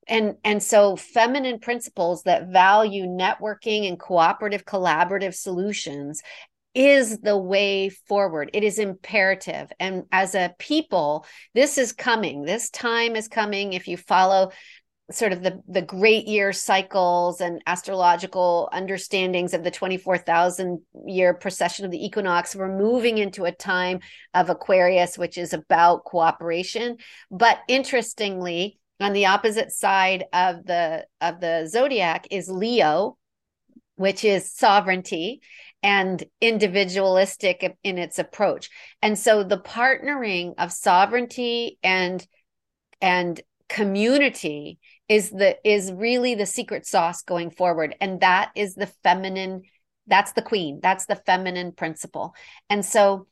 [0.07, 6.21] And, and so feminine principles that value networking and cooperative collaborative solutions
[6.77, 8.51] is the way forward.
[8.53, 9.71] It is imperative.
[9.79, 12.43] And as a people, this is coming.
[12.43, 13.73] This time is coming.
[13.73, 14.51] If you follow
[15.09, 21.85] sort of the the great year cycles and astrological understandings of the 24,000 year precession
[21.85, 23.99] of the equinox we're moving into a time
[24.33, 26.97] of aquarius which is about cooperation.
[27.31, 33.17] But interestingly on the opposite side of the of the zodiac is leo
[33.95, 35.41] which is sovereignty
[35.83, 38.69] and individualistic in its approach.
[39.01, 42.25] And so the partnering of sovereignty and
[42.99, 43.39] and
[43.69, 47.95] community is the is really the secret sauce going forward.
[48.01, 49.63] And that is the feminine
[50.09, 50.79] that's the queen.
[50.81, 52.33] That's the feminine principle.
[52.69, 53.27] And so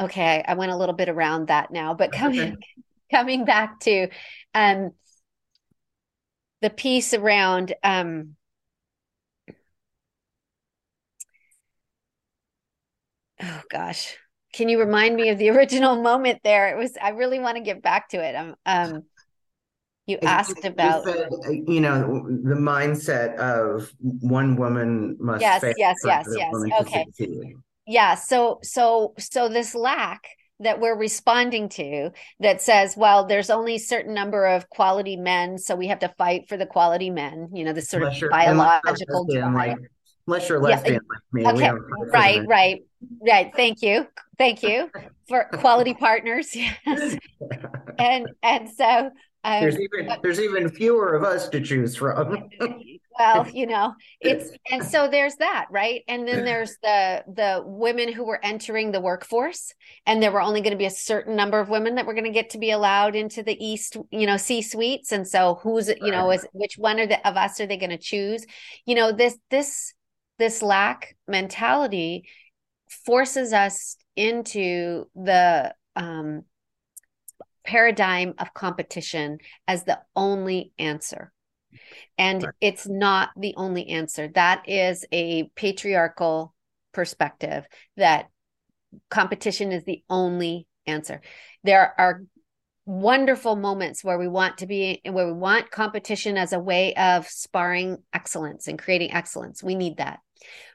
[0.00, 2.56] okay i went a little bit around that now but coming
[3.10, 4.08] coming back to
[4.54, 4.90] um
[6.60, 8.36] the piece around um
[13.40, 14.16] oh gosh
[14.56, 16.70] can you remind me of the original moment there?
[16.70, 18.34] It was i really want to get back to it.
[18.34, 19.02] Um um
[20.06, 25.96] you asked about said, uh, you know the mindset of one woman must yes yes
[26.04, 26.54] yes yes.
[26.80, 27.06] okay.
[27.86, 30.28] yeah so so so this lack
[30.60, 35.58] that we're responding to that says well there's only a certain number of quality men
[35.58, 38.30] so we have to fight for the quality men you know this sort unless of
[38.30, 39.76] biological like,
[40.26, 41.00] unless you're lesbian
[41.34, 41.80] yeah, like me okay.
[42.12, 42.82] right right
[43.26, 43.52] right.
[43.54, 44.06] Thank you
[44.38, 44.90] thank you
[45.28, 47.16] for quality partners yes.
[47.98, 49.10] And and so
[49.46, 52.48] um, there's even there's even fewer of us to choose from.
[53.16, 56.02] well, you know, it's and so there's that, right?
[56.08, 59.72] And then there's the the women who were entering the workforce,
[60.04, 62.24] and there were only going to be a certain number of women that were going
[62.24, 65.12] to get to be allowed into the East, you know, C suites.
[65.12, 67.90] And so who's you know is which one are the, of us are they going
[67.90, 68.44] to choose?
[68.84, 69.94] You know, this this
[70.38, 72.28] this lack mentality
[72.88, 76.42] forces us into the um
[77.66, 81.32] paradigm of competition as the only answer.
[82.16, 82.54] And right.
[82.60, 84.28] it's not the only answer.
[84.28, 86.54] That is a patriarchal
[86.92, 88.28] perspective that
[89.10, 91.20] competition is the only answer.
[91.64, 92.22] There are
[92.86, 97.26] wonderful moments where we want to be where we want competition as a way of
[97.26, 99.62] sparring excellence and creating excellence.
[99.62, 100.20] We need that.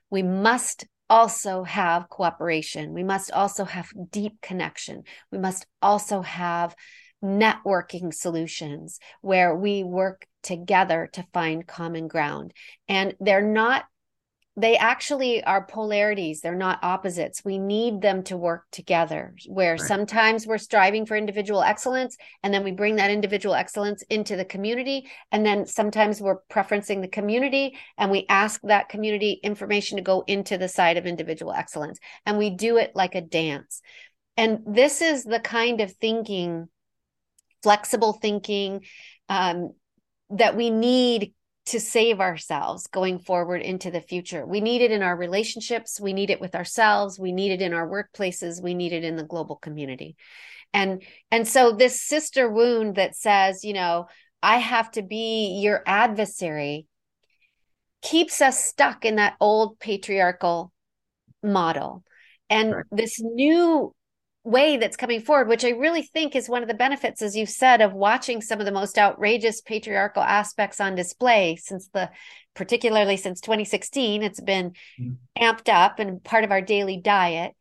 [0.10, 2.93] We must also have cooperation.
[2.93, 5.04] We must also have deep connection.
[5.30, 6.74] We must also have
[7.21, 12.54] networking solutions where we work together to find common ground.
[12.88, 13.84] And they're not
[14.58, 16.42] they actually are polarities.
[16.42, 17.46] They're not opposites.
[17.46, 19.80] We need them to work together where right.
[19.80, 24.44] sometimes we're striving for individual excellence and then we bring that individual excellence into the
[24.44, 30.04] community and then sometimes we're preferencing the community and we ask that community information to
[30.04, 31.98] go into the side of individual excellence.
[32.26, 33.82] And we do it like a dance.
[34.36, 36.68] And this is the kind of thinking
[37.64, 38.82] flexible thinking
[39.30, 39.72] um,
[40.32, 41.34] that we need
[41.68, 44.45] to save ourselves going forward into the future.
[44.45, 47.74] We need it in our relationships, we need it with ourselves, we need it in
[47.74, 50.16] our workplaces, we need it in the global community.
[50.74, 54.07] And and so this sister wound that says, you know,
[54.41, 56.88] I have to be your adversary
[58.01, 60.72] keeps us stuck in that old patriarchal
[61.43, 62.03] model.
[62.49, 62.86] And right.
[62.91, 63.93] this new
[64.44, 67.46] way that's coming forward, which I really think is one of the benefits, as you
[67.46, 72.10] said, of watching some of the most outrageous patriarchal aspects on display since the,
[72.56, 75.44] particularly since 2016, it's been mm-hmm.
[75.44, 77.54] amped up and part of our daily diet.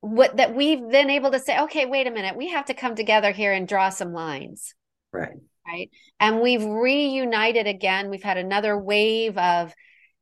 [0.00, 2.94] What that we've been able to say, okay, wait a minute, we have to come
[2.94, 4.74] together here and draw some lines.
[5.12, 5.36] Right.
[5.66, 5.90] Right.
[6.18, 8.08] And we've reunited again.
[8.08, 9.74] We've had another wave of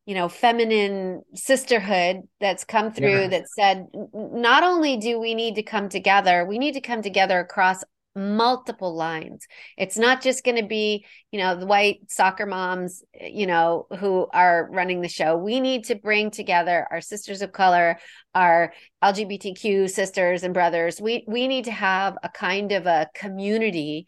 [0.07, 3.28] you know feminine sisterhood that's come through yeah.
[3.28, 7.38] that said not only do we need to come together we need to come together
[7.38, 7.82] across
[8.16, 9.46] multiple lines.
[9.76, 14.26] It's not just going to be you know the white soccer moms you know who
[14.32, 15.36] are running the show.
[15.36, 17.98] We need to bring together our sisters of color
[18.34, 18.72] our
[19.04, 21.00] lgbtq sisters and brothers.
[21.00, 24.07] We we need to have a kind of a community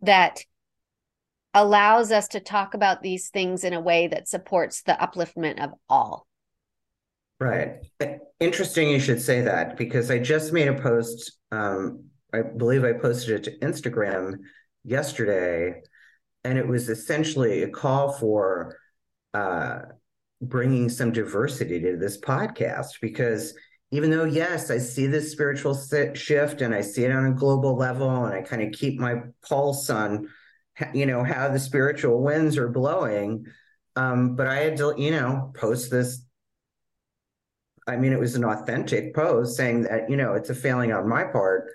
[0.00, 0.42] that
[1.56, 5.70] allows us to talk about these things in a way that supports the upliftment of
[5.88, 6.26] all.
[7.40, 7.78] Right.
[8.38, 11.38] Interesting you should say that because I just made a post.
[11.50, 14.34] Um, I believe I posted it to Instagram
[14.84, 15.80] yesterday,
[16.44, 18.76] and it was essentially a call for
[19.32, 19.78] uh,
[20.42, 23.54] bringing some diversity to this podcast because
[23.90, 25.74] even though yes i see this spiritual
[26.14, 29.14] shift and i see it on a global level and i kind of keep my
[29.48, 30.28] pulse on
[30.94, 33.46] you know how the spiritual winds are blowing.
[33.94, 36.22] Um but i had to you know post this
[37.86, 41.08] i mean it was an authentic post saying that you know it's a failing on
[41.08, 41.70] my part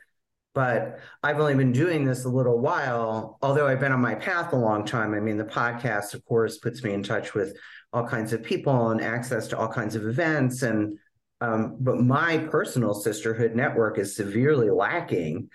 [0.53, 4.53] but i've only been doing this a little while although i've been on my path
[4.53, 5.15] a long time.
[5.15, 7.57] I mean the podcast of course puts me in touch with
[7.93, 10.61] all kinds of people and access to all kinds of events.
[10.61, 10.97] And
[11.41, 15.49] um, but my personal sisterhood network is severely lacking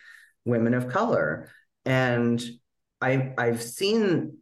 [0.45, 1.49] women of color.
[1.85, 2.43] And
[3.01, 4.39] I I've seen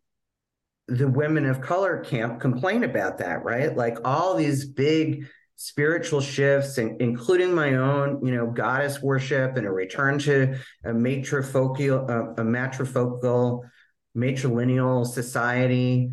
[0.89, 3.75] the women of color camp complain about that, right?
[3.75, 5.27] Like all these big
[5.57, 12.11] spiritual shifts, including my own, you know, goddess worship and a return to a matrifocal,
[12.11, 13.63] uh, a matrifocal,
[14.17, 16.11] matrilineal society.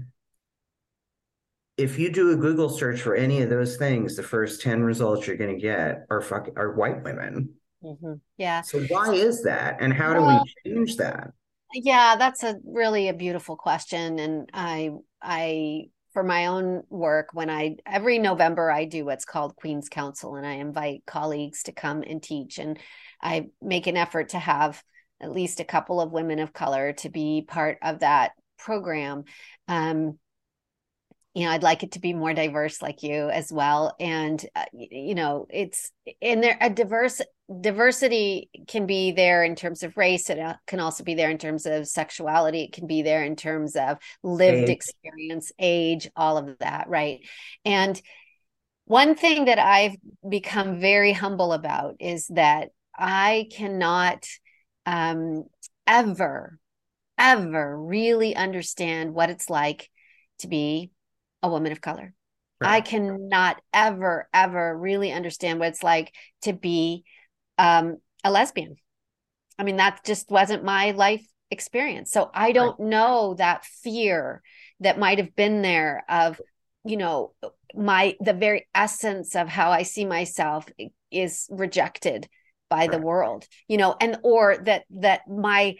[1.77, 5.25] If you do a Google search for any of those things, the first 10 results
[5.27, 7.55] you're going to get are fuck, are white women.
[7.83, 8.13] Mm-hmm.
[8.37, 8.61] Yeah.
[8.61, 9.77] So why is that?
[9.81, 11.31] And how well, do we change that?
[11.73, 14.91] Yeah that's a really a beautiful question and i
[15.21, 20.35] i for my own work when i every november i do what's called queen's council
[20.35, 22.79] and i invite colleagues to come and teach and
[23.21, 24.81] i make an effort to have
[25.21, 29.23] at least a couple of women of color to be part of that program.
[29.67, 30.17] Um,
[31.33, 34.65] you know i'd like it to be more diverse like you as well and uh,
[34.73, 37.21] you know it's in there a diverse
[37.59, 41.37] diversity can be there in terms of race it uh, can also be there in
[41.37, 44.69] terms of sexuality it can be there in terms of lived age.
[44.69, 47.19] experience age all of that right
[47.65, 48.01] and
[48.85, 49.95] one thing that i've
[50.27, 54.25] become very humble about is that i cannot
[54.85, 55.43] um,
[55.85, 56.57] ever
[57.17, 59.89] ever really understand what it's like
[60.39, 60.89] to be
[61.43, 62.13] a woman of color
[62.59, 62.71] right.
[62.71, 67.03] i cannot ever ever really understand what it's like to be
[67.57, 68.75] um, a lesbian.
[69.57, 72.11] I mean, that just wasn't my life experience.
[72.11, 72.89] So I don't right.
[72.89, 74.41] know that fear
[74.79, 76.41] that might have been there of,
[76.83, 77.33] you know,
[77.75, 80.65] my the very essence of how I see myself
[81.11, 82.27] is rejected
[82.69, 82.91] by right.
[82.91, 85.75] the world, you know, and or that that my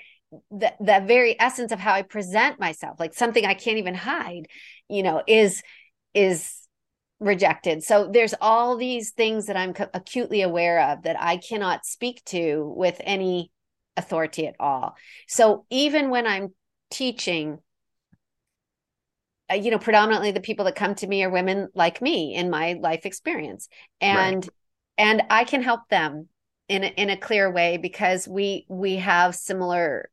[0.51, 4.47] the the very essence of how I present myself, like something I can't even hide,
[4.92, 5.64] you know, is
[6.14, 6.58] is
[7.20, 7.84] rejected.
[7.84, 12.74] So there's all these things that I'm acutely aware of that I cannot speak to
[12.76, 13.52] with any
[13.96, 14.96] authority at all.
[15.28, 16.54] So even when I'm
[16.89, 17.60] teaching,
[19.52, 22.50] uh, you know, predominantly the people that come to me are women like me in
[22.50, 23.70] my life experience,
[24.00, 24.50] and right.
[24.98, 26.28] and I can help them
[26.68, 30.10] in a, in a clear way because we we have similar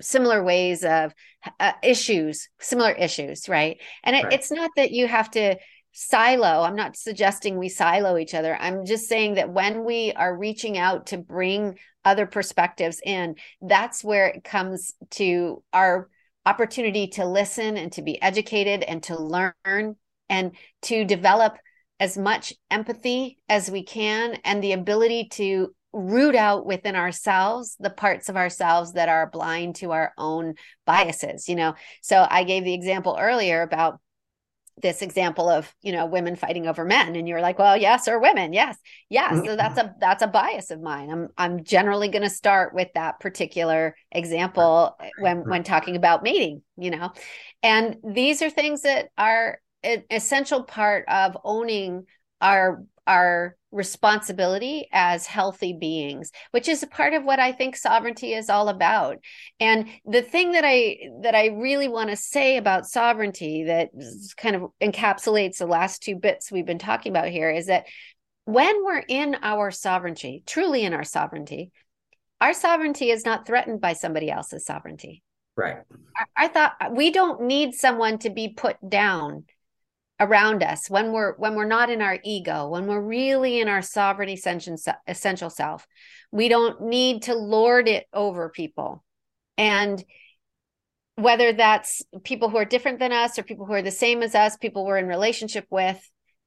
[0.00, 1.12] similar ways of
[1.60, 3.80] uh, issues, similar issues, right?
[4.04, 4.32] And it, right.
[4.32, 5.56] it's not that you have to
[5.92, 6.62] silo.
[6.62, 8.56] I'm not suggesting we silo each other.
[8.56, 14.04] I'm just saying that when we are reaching out to bring other perspectives in, that's
[14.04, 16.08] where it comes to our
[16.46, 19.96] opportunity to listen and to be educated and to learn
[20.28, 21.56] and to develop
[22.00, 27.90] as much empathy as we can and the ability to root out within ourselves the
[27.90, 31.74] parts of ourselves that are blind to our own biases you know?
[32.02, 34.00] So i gave the example earlier about
[34.82, 38.20] this example of you know women fighting over men and you're like well yes or
[38.20, 38.76] women yes
[39.08, 39.44] yes.
[39.44, 41.10] So that's a that's a bias of mine.
[41.10, 46.22] I'm i'm generally going to start with that particular example eh, when when talking about
[46.22, 47.12] mating you know?
[47.62, 52.06] And these are things that are an essential part of owning
[52.40, 58.32] our our responsibility as healthy beings which is a part of what i think sovereignty
[58.32, 59.18] is all about.
[59.60, 63.90] And the thing that i that i really want to say about sovereignty that
[64.36, 67.86] kind of encapsulates the last two bits we've been talking about here is that
[68.44, 71.72] when we're in our sovereignty truly in our sovereignty
[72.40, 75.22] our sovereignty is not threatened by somebody else's sovereignty.
[75.56, 75.78] Right.
[76.16, 79.44] I, I thought we don't need someone to be put down
[80.20, 83.82] around us when we're when we're not in our ego when we're really in our
[83.82, 85.86] sovereign essential essential self
[86.30, 89.04] we don't need to lord it over people.
[89.56, 90.02] And
[91.16, 94.34] whether that's people who are different than us or people who are the same as
[94.34, 95.98] us people we're in relationship with.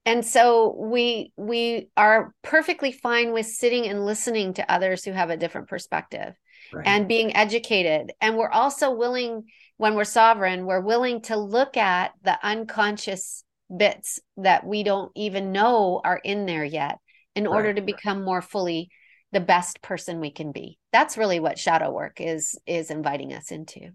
[0.05, 5.29] And so we we are perfectly fine with sitting and listening to others who have
[5.29, 6.33] a different perspective
[6.73, 6.87] right.
[6.87, 8.11] and being educated.
[8.21, 9.43] And we're also willing
[9.77, 13.43] when we're sovereign we're willing to look at the unconscious
[13.75, 16.97] bits that we don't even know are in there yet
[17.35, 17.53] in right.
[17.53, 18.89] order to become more fully
[19.31, 20.77] the best person we can be.
[20.91, 23.91] That's really what shadow work is is inviting us into.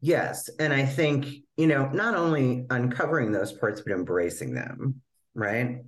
[0.00, 1.26] Yes and i think
[1.56, 5.00] you know not only uncovering those parts but embracing them
[5.34, 5.78] right?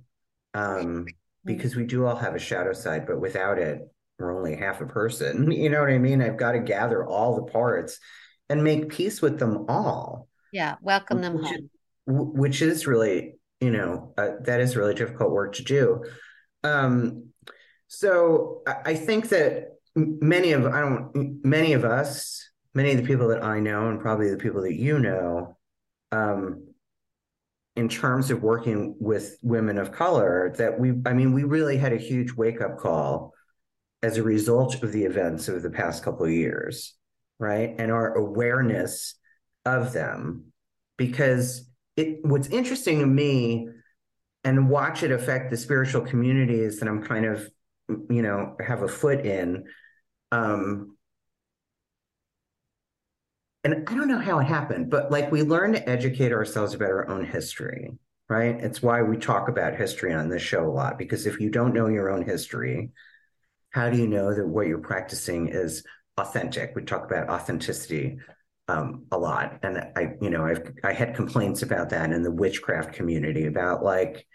[0.53, 1.05] Um
[1.45, 3.81] because we do all have a shadow side but without it
[4.17, 6.21] we're only half a person you know what i mean?
[6.21, 7.99] I've got to gather all the parts
[8.49, 10.27] and make peace with them all.
[10.51, 11.69] Yeah welcome them home
[12.07, 16.03] which is really you know uh, that is really difficult work to do.
[16.63, 17.29] Um
[17.89, 23.29] so I, think that many of i don't many of us many of the people
[23.29, 25.55] that i know and probably the people that you know
[26.11, 26.67] um
[27.77, 31.93] in terms of working with women of color that we i mean we really had
[31.93, 33.33] a huge wake up call
[34.03, 36.97] as a result of the events of the past couple of years
[37.39, 37.75] right?
[37.77, 39.15] And our awareness
[39.65, 40.45] of them
[40.97, 43.67] because it what's interesting to me
[44.43, 47.49] and watch it affect the spiritual communities that I'm kind of
[48.09, 49.65] you know have a foot in
[50.31, 50.95] um
[53.63, 56.91] and I don't know how it happened but like we learn to educate ourselves about
[56.91, 57.91] our own history
[58.29, 58.57] right?
[58.59, 61.73] It's why we talk about history on this show a lot because if you don't
[61.73, 62.91] know your own history
[63.71, 65.83] how do you know that what you're practicing is
[66.17, 66.73] authentic?
[66.75, 68.19] We talk about authenticity
[68.67, 69.59] um, a lot.
[69.63, 73.83] And I, you know, I've I had complaints about that in the witchcraft community about
[73.83, 74.27] like,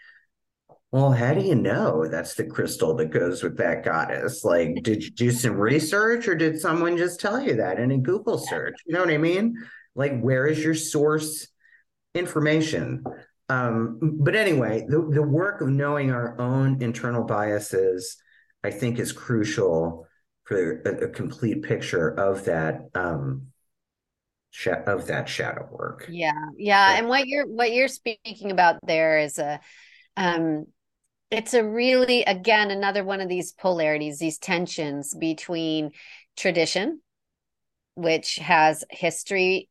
[0.91, 4.43] well, how do you know that's the crystal that goes with that goddess?
[4.43, 7.97] Like, did you do some research or did someone just tell you that in a
[7.97, 8.75] Google search?
[8.85, 9.55] You know what I mean?
[9.95, 11.47] Like, where is your source
[12.13, 13.03] information?
[13.49, 18.17] Um, but anyway, the, the work of knowing our own internal biases,
[18.63, 20.07] I think, is crucial
[20.45, 23.47] for a, a complete picture of that um,
[24.85, 26.07] of that shadow work.
[26.11, 29.59] Yeah, yeah, and what you're what you're speaking about there is a
[30.15, 30.65] um
[31.31, 35.91] it's a really again another one of these polarities, these tensions between
[36.35, 37.01] tradition
[37.95, 39.69] which has history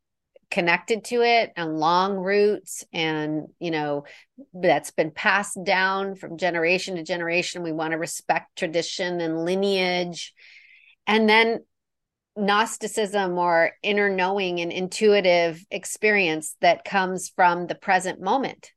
[0.51, 4.05] connected to it and long roots and you know
[4.53, 10.35] that's been passed down from generation to generation we want to respect tradition and lineage
[11.07, 11.61] and then
[12.37, 18.71] Gnosticism or inner knowing and intuitive experience that comes from the present moment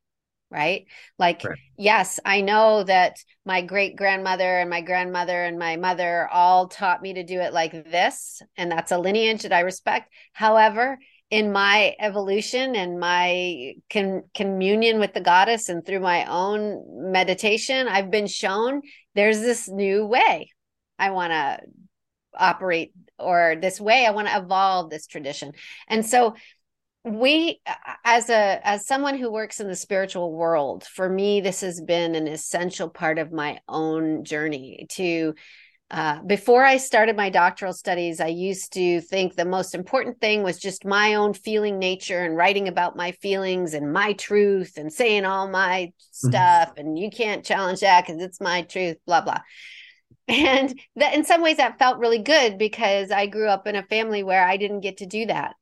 [0.52, 0.86] right
[1.18, 1.58] like right.
[1.78, 7.02] yes i know that my great grandmother and my grandmother and my mother all taught
[7.02, 11.00] me to do it like this and that's a lineage that i respect however
[11.32, 17.88] in my evolution and my con- communion with the goddess and through my own meditation
[17.88, 18.82] i've been shown
[19.16, 20.52] there's this new way
[21.00, 21.58] i want to
[22.38, 25.52] operate or this way i want to evolve this tradition
[25.88, 26.36] and so
[27.04, 27.62] we
[28.04, 32.16] as a as someone who works in the spiritual world for me this has been
[32.16, 35.34] an essential part of my own journey to
[35.92, 40.42] uh, before I started my doctoral studies, I used to think the most important thing
[40.42, 44.92] was just my own feeling nature and writing about my feelings and my truth and
[44.92, 46.28] saying all my mm-hmm.
[46.28, 46.70] stuff.
[46.70, 46.80] Mm-hmm.
[46.80, 49.42] And you can't challenge that because it's my truth, blah, blah
[50.28, 53.84] and that in some ways that felt really good because i grew up in a
[53.84, 55.56] family where i didn't get to do that.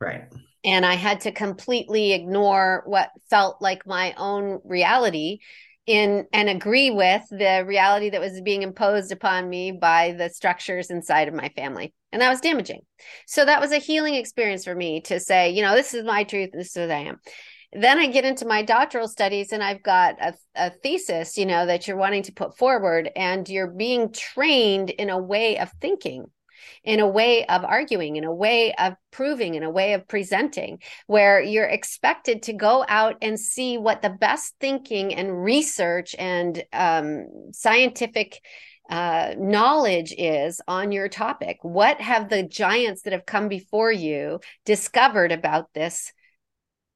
[0.00, 0.24] Right.
[0.64, 5.38] And i had to completely ignore what felt like my own reality
[5.86, 10.90] in and agree with the reality that was being imposed upon me by the structures
[10.90, 11.94] inside of my family.
[12.12, 12.82] And that was damaging.
[13.26, 16.24] So that was a healing experience for me to say you know this is my
[16.24, 17.18] truth this is what i am
[17.72, 21.66] then I get into my doctoral studies and I've got a, a, thesis, you know,
[21.66, 26.26] that you're wanting to put forward and you're being trained in a way of thinking.
[26.84, 30.78] in a way of arguing, in a way of proving, in a way of presenting,
[31.06, 36.62] where you're expected to go out and see what the best thinking and research and
[36.72, 38.40] um, scientific
[38.90, 41.58] uh, knowledge is on your topic.
[41.62, 46.12] What have the giants that have come before you discovered about this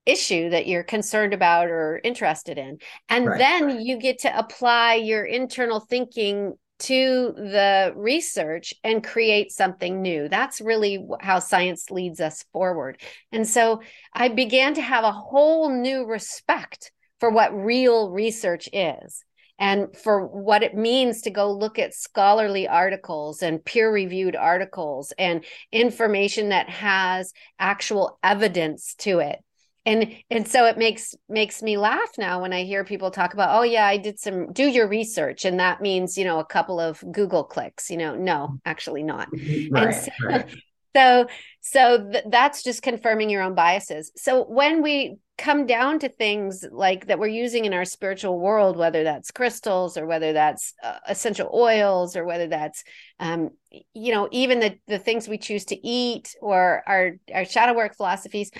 [0.07, 2.79] issue that you're concerned about or interested in?
[3.09, 3.39] And right.
[3.39, 10.29] then you get to apply your internal thinking to the research and create something new.
[10.29, 13.01] That's really how science leads us forward.
[13.33, 13.81] And so
[14.13, 19.25] I began to have a whole new respect for what real research is
[19.59, 25.13] and for what it means to go look at scholarly articles and peer reviewed articles
[25.17, 29.39] and information that has actual evidence to it
[29.87, 33.59] and and so it makes makes me laugh now when i hear people talk about
[33.59, 36.81] oh yeah i did some do your research and that means you know a couple
[36.81, 38.15] of google clicks you know?
[38.15, 39.29] No actually not.
[39.71, 40.47] Right, so, right.
[40.97, 41.27] so
[41.61, 44.13] so th- that's just confirming your own biases.
[44.17, 48.77] So when we come down to things like that we're using in our spiritual world
[48.77, 52.85] whether that's crystals or whether that's uh, essential oils or whether that's
[53.19, 53.51] um,
[53.95, 57.97] you know even the the things we choose to eat or our our shadow work
[57.97, 58.53] philosophies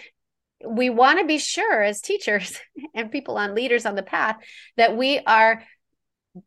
[0.67, 2.59] we want to be sure as teachers
[2.95, 4.37] and people on leaders on the path
[4.77, 5.63] that we are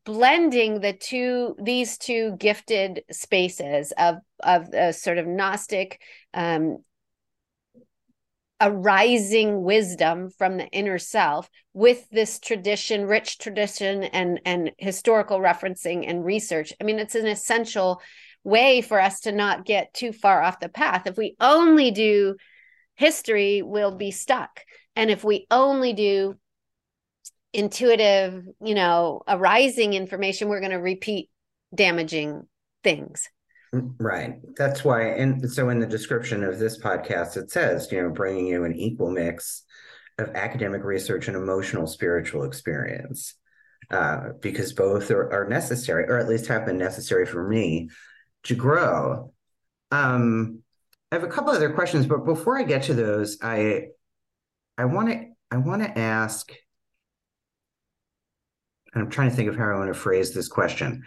[0.06, 6.02] blending the two these two gifted spaces of of a sort of gnostic
[6.34, 6.78] um
[8.60, 16.06] arising wisdom from the inner self with this tradition rich tradition and and historical referencing
[16.08, 16.74] and research.
[16.82, 18.02] I mean it's an essential
[18.44, 21.06] way for us to not get too far off the path.
[21.06, 22.36] If we only do
[22.98, 24.60] history will be stuck.
[24.96, 26.36] And if we only do
[27.54, 31.30] intuitive, you know, arising information, we're going to repeat
[31.74, 32.48] damaging
[32.84, 33.30] things.
[33.72, 34.36] Right.
[34.58, 35.10] That's why.
[35.10, 38.76] And so in the description of this podcast, it says, you know, bringing you an
[38.76, 39.64] equal mix
[40.18, 43.36] of academic research and emotional spiritual experience,
[43.92, 47.90] uh, because both are, are necessary, or at least have been necessary for me
[48.44, 49.32] to grow.
[49.92, 50.64] Um,
[51.12, 53.88] I have a couple other questions, but before I get to those, I
[54.78, 56.52] I want to I want to ask.
[58.94, 61.04] I'm trying to think of how I want to phrase this question.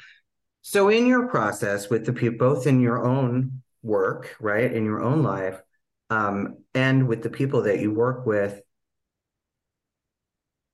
[0.62, 5.02] So, in your process with the people, both in your own work, right, in your
[5.02, 5.60] own life,
[6.08, 8.60] um, and with the people that you work with,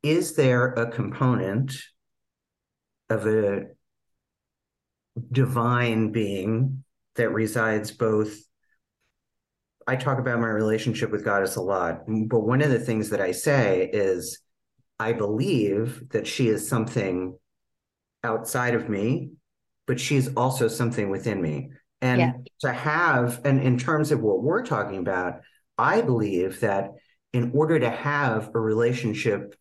[0.02, 1.76] is there a component
[3.08, 3.66] of a
[5.32, 8.36] divine being that resides both
[9.86, 13.20] I talk about my relationship with Goddess a lot, but one of the things that
[13.20, 14.40] I say is
[14.98, 17.38] I believe that she is something
[18.24, 19.30] outside of me,
[19.86, 21.70] but she's also something within me.
[22.00, 22.32] And yeah.
[22.62, 25.40] to have, and in terms of what we're talking about,
[25.78, 26.90] I believe that
[27.32, 29.54] in order to have a relationship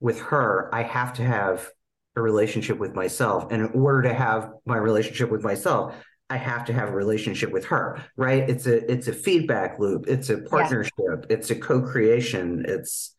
[0.00, 1.68] with her, I have to have
[2.16, 3.52] a relationship with myself.
[3.52, 5.94] And in order to have my relationship with myself,
[6.30, 8.48] I have to have a relationship with her, right?
[8.48, 10.06] It's a it's a feedback loop.
[10.06, 10.92] It's a partnership.
[10.98, 11.16] Yeah.
[11.28, 12.64] It's a co-creation.
[12.68, 13.14] It's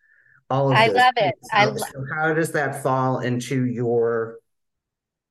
[0.49, 0.79] all of this.
[0.79, 1.35] I love it.
[1.51, 4.37] I lo- so how does that fall into your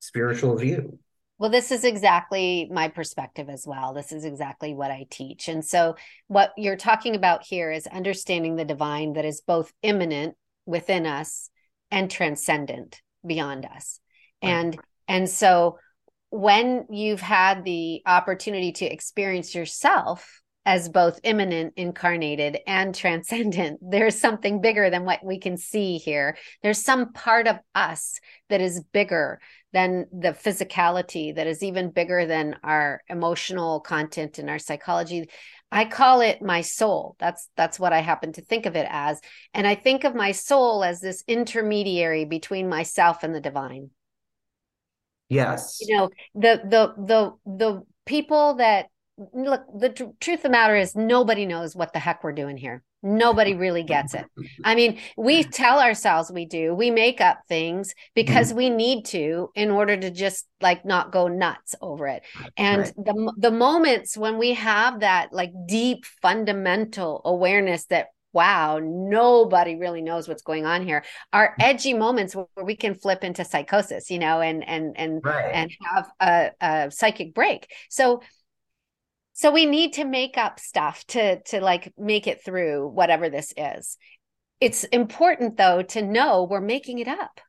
[0.01, 0.99] spiritual view?
[1.39, 3.95] Well, this is exactly my perspective as well.
[3.95, 5.49] This is exactly what I teach.
[5.49, 10.37] And so, what you're talking about here is understanding the divine that is both immanent
[10.67, 11.49] within us
[11.91, 14.01] and transcendent beyond us.
[14.43, 14.51] Right.
[14.51, 14.79] And
[15.09, 15.79] and so
[16.31, 24.19] when you've had the opportunity to experience yourself as both immanent, incarnated, and transcendent, there's
[24.19, 26.37] something bigger than what we can see here.
[26.63, 29.41] There's some part of us that is bigger
[29.73, 35.29] than the physicality, that is even bigger than our emotional content and our psychology.
[35.73, 37.15] I call it my soul.
[37.21, 39.21] That's that's what I happen to think of it as.
[39.55, 43.91] And I think of my soul as this intermediary between myself and the divine.
[45.31, 45.79] Yes.
[45.81, 48.87] You know, the the the the people that
[49.33, 52.57] look the tr- truth of the matter is nobody knows what the heck we're doing
[52.57, 54.27] here nobody really gets it
[54.65, 58.59] i mean we tell ourselves we do we make up things because mm-hmm.
[58.59, 62.23] we need to in order to just like not go nuts over it
[62.59, 62.95] and right.
[62.97, 70.03] the the moments when we have that like deep fundamental awareness that wow, nobody really
[70.03, 71.05] knows what's going on here.
[71.33, 71.63] Our mm-hmm.
[71.63, 75.51] edgy moments where we can flip into psychosis, you know, and and and right.
[75.53, 77.71] and have a, a psychic break.
[77.89, 78.21] So
[79.33, 83.55] so we need to make up stuff to to like make it through whatever this
[83.57, 83.97] is.
[84.61, 87.41] It's important though to know we're making it up.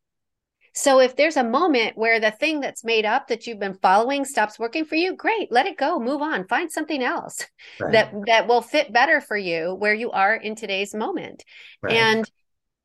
[0.74, 4.24] So if there's a moment where the thing that's made up that you've been following
[4.24, 7.46] stops working for you, great, let it go, move on, find something else
[7.80, 7.92] right.
[7.92, 11.44] that that will fit better for you where you are in today's moment.
[11.82, 11.96] Right.
[11.96, 12.32] And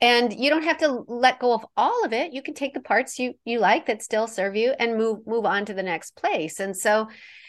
[0.00, 2.32] and you don't have to let go of all of it.
[2.32, 5.46] You can take the parts you you like that still serve you and move move
[5.46, 6.60] on to the next place.
[6.60, 7.08] And so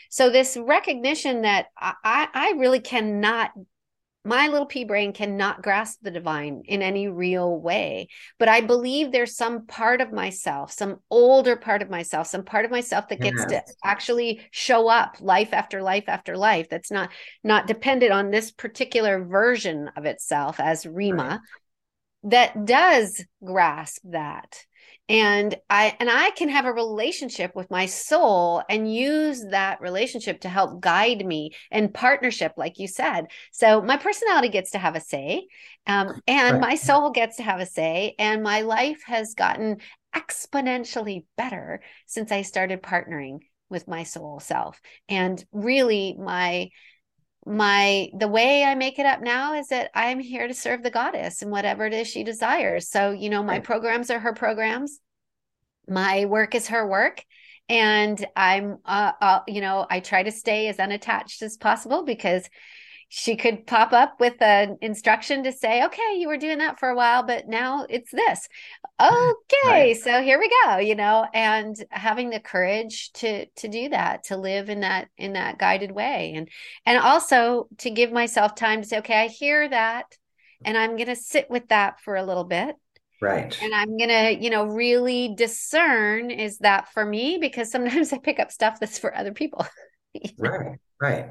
[0.10, 3.52] so this recognition that I I really cannot
[4.28, 8.08] my little pea brain cannot grasp the divine in any real way
[8.38, 12.66] but i believe there's some part of myself some older part of myself some part
[12.66, 17.10] of myself that gets to actually show up life after life after life that's not
[17.44, 21.42] not dependent on this particular version of itself as rima
[22.24, 22.32] right.
[22.32, 24.67] that does grasp that
[25.10, 30.42] and i and i can have a relationship with my soul and use that relationship
[30.42, 33.28] to help guide me in partnership like you said.
[33.52, 35.48] So my personality gets to have a say
[35.86, 36.62] um, and right.
[36.62, 39.78] my soul gets to have a say and my life has gotten
[40.16, 43.40] exponentially better since i started partnering
[43.70, 44.80] with my soul self.
[45.10, 46.70] And really my
[47.48, 50.92] my the way i make it up now is that i'm here to serve the
[50.92, 52.90] goddess and whatever it is she desires.
[52.90, 53.64] So you know my right.
[53.64, 55.00] programs are her programs.
[55.88, 57.24] My work is her work.
[57.70, 62.50] And i'm uh, uh, you know i try to stay as unattached as possible because
[63.10, 66.90] she could pop up with an instruction to say okay you were doing that for
[66.90, 68.48] a while but now it's this.
[69.00, 69.98] Okay right.
[69.98, 74.38] so here we go you know and having the courage to to do that to
[74.38, 76.34] live in that in that guided way.
[76.36, 76.50] And
[76.86, 80.06] and also to give myself time to say okay i hear that
[80.66, 82.76] and i'm going to sit with that for a little bit.
[83.22, 83.56] Right.
[83.62, 87.38] And i'm going to you know really discern is that for me?
[87.38, 89.66] Because sometimes i pick up stuff that's for other people.
[90.40, 91.28] Right right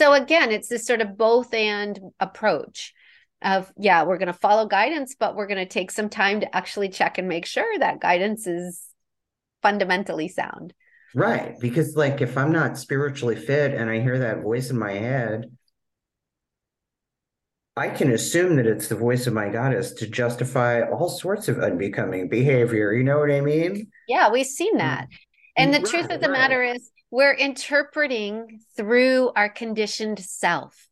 [0.00, 2.94] so again, it's this sort of both and approach
[3.42, 6.56] of, yeah, we're going to follow guidance, but we're going to take some time to
[6.56, 8.82] actually check and make sure that guidance is
[9.60, 10.72] fundamentally sound.
[11.14, 11.54] Right.
[11.60, 15.54] Because, like, if I'm not spiritually fit and I hear that voice in my head,
[17.76, 21.58] I can assume that it's the voice of my goddess to justify all sorts of
[21.58, 22.94] unbecoming behavior.
[22.94, 23.88] You know what I mean?
[24.08, 25.08] Yeah, we've seen that.
[25.58, 26.38] And the right, truth of the right.
[26.38, 30.88] matter is, we're interpreting through our conditioned self.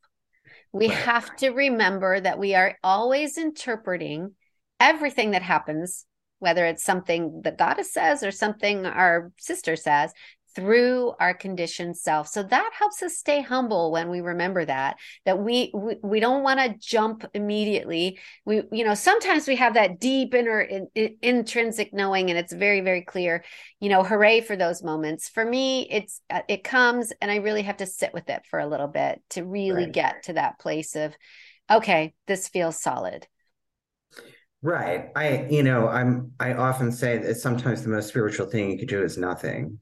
[0.72, 0.98] We right.
[0.98, 4.34] have to remember that we are always interpreting
[4.80, 6.04] everything that happens,
[6.40, 10.12] whether it's something the goddess says or something our sister says,
[10.54, 15.38] through our conditioned self so that helps us stay humble when we remember that that
[15.38, 20.00] we we, we don't want to jump immediately we you know sometimes we have that
[20.00, 23.44] deep inner in, in, intrinsic knowing and it's very very clear
[23.80, 27.62] you know hooray for those moments for me it's uh, it comes and i really
[27.62, 29.92] have to sit with it for a little bit to really right.
[29.92, 31.14] get to that place of
[31.70, 33.26] okay this feels solid
[34.60, 35.10] Right.
[35.14, 38.88] I, you know, I'm, I often say that sometimes the most spiritual thing you could
[38.88, 39.78] do is nothing.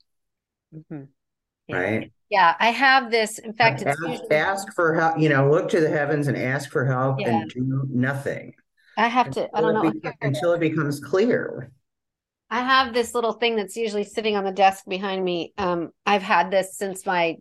[0.76, 1.04] Mm-hmm.
[1.68, 1.76] Yeah.
[1.76, 2.12] Right.
[2.28, 3.38] Yeah, I have this.
[3.38, 4.30] In fact, ask, usually...
[4.30, 5.18] ask, for help.
[5.18, 7.28] You know, look to the heavens and ask for help, yeah.
[7.28, 8.54] and do nothing.
[8.96, 9.48] I have to.
[9.54, 11.70] I don't know be, until it becomes clear.
[12.50, 15.52] I have this little thing that's usually sitting on the desk behind me.
[15.58, 17.36] Um, I've had this since my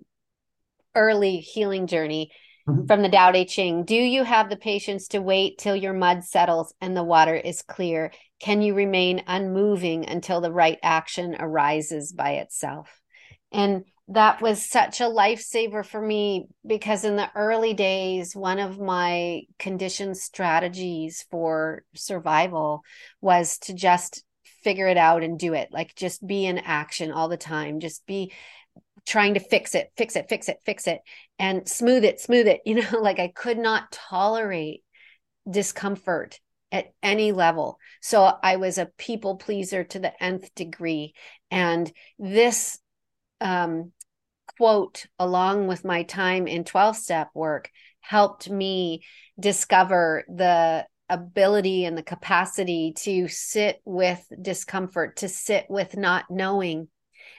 [0.96, 2.32] early healing journey
[2.68, 2.86] mm-hmm.
[2.86, 3.86] from the Tao Te Ching.
[3.86, 7.62] Do you have the patience to wait till your mud settles and the water is
[7.62, 8.12] clear?
[8.40, 13.02] Can you remain unmoving until the right action arises by itself?
[13.56, 18.80] And that was such a lifesaver for me because in the early days, one of
[18.80, 22.84] my condition strategies for survival
[23.22, 24.24] was to just
[24.64, 25.70] figure it out and do it.
[25.72, 28.32] Like just be in action all the time, just be
[29.06, 31.02] trying to fix it, fix it, fix it, fix it,
[31.40, 32.62] and smooth it, smooth it.
[32.66, 34.84] You know, like I could not tolerate
[35.50, 36.40] discomfort
[36.72, 37.78] at any level.
[38.02, 41.14] So I was a people pleaser to the nth degree.
[41.50, 42.80] And this
[43.46, 43.92] um,
[44.58, 47.70] quote, along with my time in 12 step work,
[48.00, 49.04] helped me
[49.40, 56.88] discover the ability and the capacity to sit with discomfort, to sit with not knowing,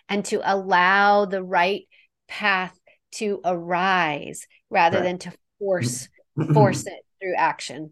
[0.09, 1.83] and to allow the right
[2.29, 2.79] path
[3.13, 5.05] to arise rather right.
[5.05, 6.09] than to force
[6.55, 7.91] force it through action.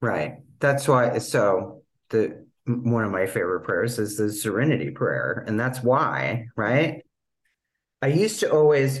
[0.00, 0.38] Right.
[0.58, 5.82] That's why so the one of my favorite prayers is the serenity prayer and that's
[5.82, 7.03] why, right?
[8.02, 9.00] I used to always,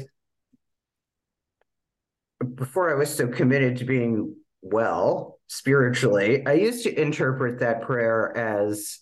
[2.54, 8.36] before I was so committed to being well spiritually, I used to interpret that prayer
[8.36, 9.00] as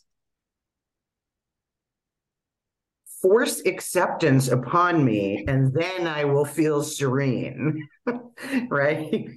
[3.23, 7.89] force acceptance upon me, and then I will feel serene.
[8.69, 9.29] right?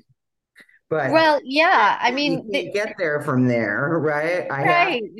[0.89, 4.51] But well, yeah, I mean, get there from there, right?
[4.51, 5.03] I right.
[5.03, 5.11] Have,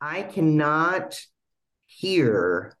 [0.00, 1.18] I cannot
[1.86, 2.76] hear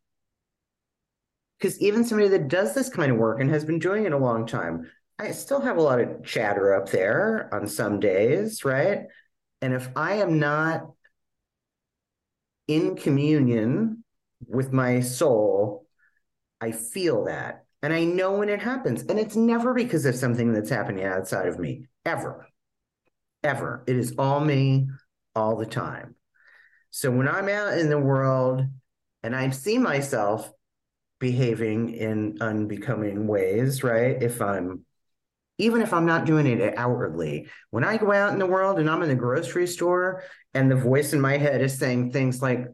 [1.60, 4.18] because even somebody that does this kind of work and has been doing it a
[4.18, 9.02] long time, I still have a lot of chatter up there on some days, right?
[9.60, 10.86] And if I am not
[12.66, 14.04] in communion
[14.46, 15.86] with my soul,
[16.62, 17.66] I feel that.
[17.82, 19.02] And I know when it happens.
[19.02, 22.46] And it's never because of something that's happening outside of me, ever.
[23.42, 23.84] Ever.
[23.86, 24.88] It is all me
[25.34, 26.14] all the time.
[26.90, 28.64] So when I'm out in the world
[29.22, 30.50] and I see myself
[31.20, 34.20] behaving in unbecoming ways, right?
[34.20, 34.84] If I'm
[35.58, 38.88] even if I'm not doing it outwardly, when I go out in the world and
[38.88, 42.66] I'm in the grocery store and the voice in my head is saying things like,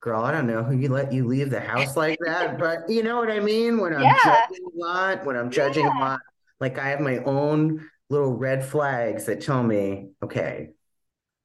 [0.00, 3.02] girl, I don't know who you let you leave the house like that, but you
[3.02, 3.78] know what I mean?
[3.78, 4.16] When I'm yeah.
[4.24, 5.98] judging a lot, when I'm judging yeah.
[5.98, 6.20] a lot,
[6.58, 10.70] like I have my own little red flags that tell me, okay,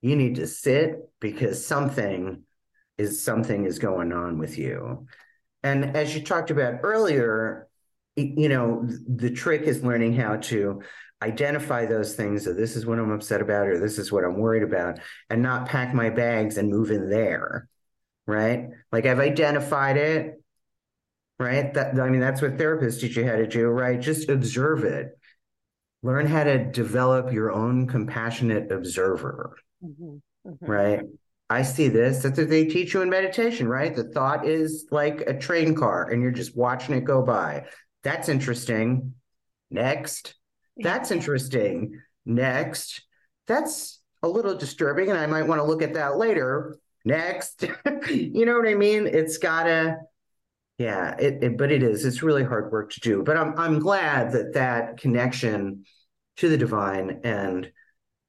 [0.02, 2.43] you need to sit because something
[2.97, 5.08] is something is going on with you.
[5.64, 7.68] And as you talked about earlier,
[8.16, 10.82] you know, the trick is learning how to
[11.22, 12.45] identify those things.
[12.45, 14.99] So this is what I'm upset about, or this is what I'm worried about,
[15.30, 17.68] and not pack my bags and move in there.
[18.26, 18.70] Right.
[18.91, 20.41] Like I've identified it.
[21.39, 21.74] Right.
[21.74, 23.99] That I mean, that's what therapists teach you how to do, right?
[23.99, 25.18] Just observe it.
[26.03, 29.55] Learn how to develop your own compassionate observer.
[29.84, 30.18] Mm-hmm.
[30.49, 30.66] Mm-hmm.
[30.66, 31.01] Right.
[31.50, 32.22] I see this.
[32.22, 33.95] That's what they teach you in meditation, right?
[33.95, 37.66] The thought is like a train car and you're just watching it go by.
[38.04, 39.16] That's interesting.
[39.72, 40.36] Next.
[40.78, 42.00] That's interesting.
[42.26, 43.02] Next.
[43.47, 46.78] That's a little disturbing and I might want to look at that later.
[47.04, 47.66] Next.
[48.10, 49.08] you know what I mean?
[49.08, 49.97] It's gotta
[50.78, 52.06] yeah, it, it, but it is.
[52.06, 53.22] It's really hard work to do.
[53.22, 55.84] But I'm I'm glad that that connection
[56.38, 57.70] to the divine and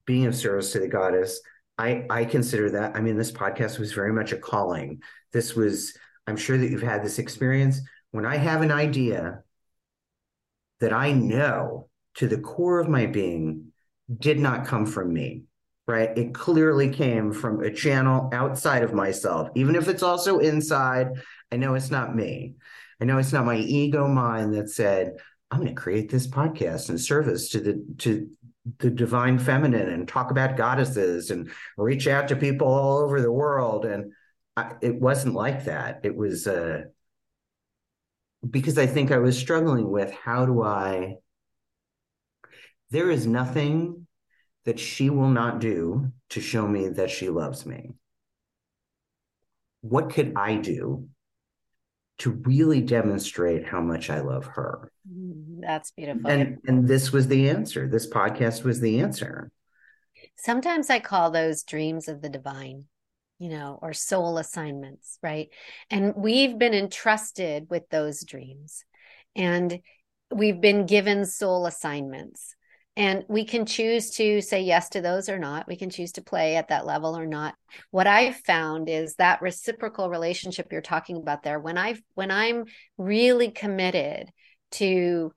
[0.04, 1.40] being of service to the goddess
[1.80, 2.94] I I consider that.
[2.94, 5.02] I mean, this podcast was very much a calling.
[5.32, 5.96] This was.
[6.26, 7.80] I'm sure that you've had this experience.
[8.12, 9.42] When I have an idea
[10.80, 13.72] that I know to the core of my being
[14.18, 15.44] did not come from me,
[15.86, 16.16] right?
[16.16, 21.08] It clearly came from a channel outside of myself, even if it's also inside.
[21.50, 22.54] I know it's not me.
[23.00, 25.14] I know it's not my ego mind that said,
[25.50, 28.28] I'm going to create this podcast in service to the to
[28.78, 33.32] the divine feminine and talk about goddesses and reach out to people all over the
[33.32, 33.84] world.
[33.84, 34.12] And
[34.56, 36.00] I, it wasn't like that.
[36.04, 36.82] It was uh
[38.48, 41.16] because i think i was struggling with how do i
[42.90, 44.06] there is nothing
[44.64, 47.92] that she will not do to show me that she loves me.
[49.80, 51.08] What could i do
[52.20, 54.92] to really demonstrate how much I love her.
[55.10, 56.30] Mm, that's beautiful.
[56.30, 57.88] And and this was the answer.
[57.88, 59.50] This podcast was the answer.
[60.36, 62.84] Sometimes I call those dreams of the divine,
[63.38, 65.48] you know, or soul assignments, right?
[65.90, 68.84] And we've been entrusted with those dreams.
[69.34, 69.80] And
[70.30, 72.54] we've been given soul assignments.
[72.96, 75.68] And we can choose to say yes to those or not.
[75.68, 77.54] We can choose to play at that level or not.
[77.90, 81.60] What I've found is that reciprocal relationship you're talking about there.
[81.60, 82.64] When I when I'm
[82.98, 84.30] really committed
[84.72, 85.32] to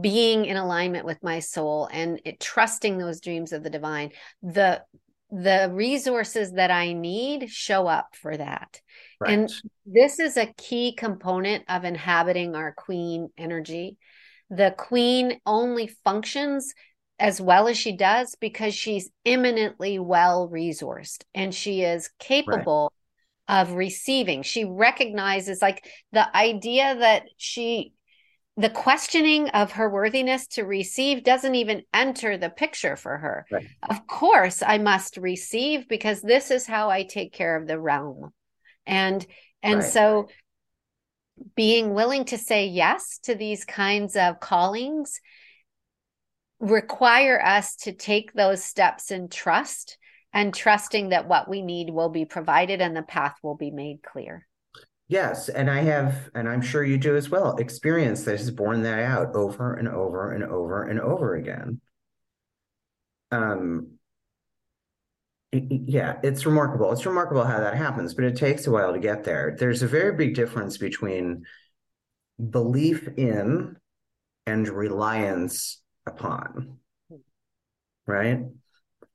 [0.00, 4.82] being in alignment with my soul and it, trusting those dreams of the divine, the
[5.30, 8.80] the resources that I need show up for that.
[9.20, 9.32] Right.
[9.32, 9.52] And
[9.84, 13.98] this is a key component of inhabiting our queen energy
[14.50, 16.72] the queen only functions
[17.18, 22.92] as well as she does because she's eminently well resourced and she is capable
[23.48, 23.60] right.
[23.60, 24.42] of receiving.
[24.42, 27.92] She recognizes like the idea that she
[28.58, 33.44] the questioning of her worthiness to receive doesn't even enter the picture for her.
[33.50, 33.66] Right.
[33.88, 38.32] Of course, I must receive because this is how I take care of the realm.
[38.86, 39.26] And
[39.62, 39.92] and right.
[39.92, 40.28] so
[41.54, 45.20] being willing to say yes to these kinds of callings
[46.58, 49.98] require us to take those steps in trust
[50.32, 54.02] and trusting that what we need will be provided and the path will be made
[54.02, 54.46] clear.
[55.08, 58.82] Yes, and I have, and I'm sure you do as well, experience that has borne
[58.82, 61.80] that out over and over and over and over again.
[63.30, 63.95] Um,
[65.70, 66.92] yeah, it's remarkable.
[66.92, 69.56] It's remarkable how that happens, but it takes a while to get there.
[69.58, 71.44] There's a very big difference between
[72.50, 73.76] belief in
[74.46, 76.78] and reliance upon.
[78.06, 78.40] Right.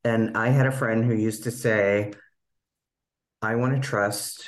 [0.04, 2.12] And I had a friend who used to say,
[3.42, 4.44] I want to trust,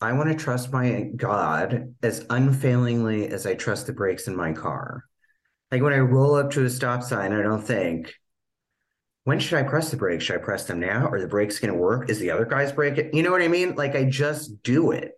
[0.00, 4.52] I want to trust my God as unfailingly as I trust the brakes in my
[4.52, 5.04] car.
[5.72, 8.14] Like when I roll up to a stop sign, I don't think,
[9.24, 10.24] when should I press the brakes?
[10.24, 11.06] Should I press them now?
[11.08, 12.08] Are the brakes going to work?
[12.08, 13.10] Is the other guy's brake?
[13.12, 13.74] You know what I mean?
[13.74, 15.12] Like I just do it.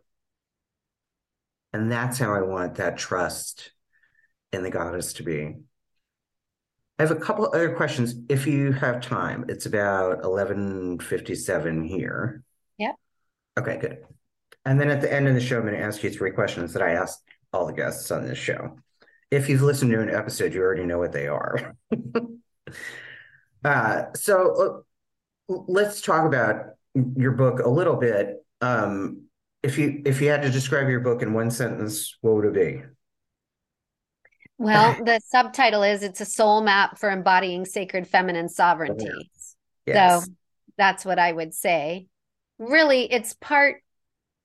[1.73, 3.71] And that's how I want that trust
[4.53, 5.57] in the goddess to be.
[6.99, 9.47] I have a couple other questions if you have time.
[9.49, 12.43] It's about 11:57 here.
[12.77, 12.93] Yeah.
[13.59, 14.05] Okay, good.
[14.67, 16.75] And then at the end of the show, I'm going to ask you three questions
[16.75, 17.19] that I ask
[17.53, 18.77] all the guests on this show.
[19.31, 21.75] If you've listened to an episode, you already know what they are.
[23.65, 24.85] uh, so
[25.49, 28.45] uh, let's talk about your book a little bit.
[28.61, 29.25] Um,
[29.63, 32.55] if you if you had to describe your book in one sentence, what would it
[32.55, 32.83] be?
[34.59, 39.09] Well, the subtitle is It's a Soul Map for Embodying Sacred Feminine Sovereignty.
[39.87, 40.25] Yes.
[40.25, 40.33] So
[40.77, 42.07] that's what I would say.
[42.59, 43.83] Really, it's part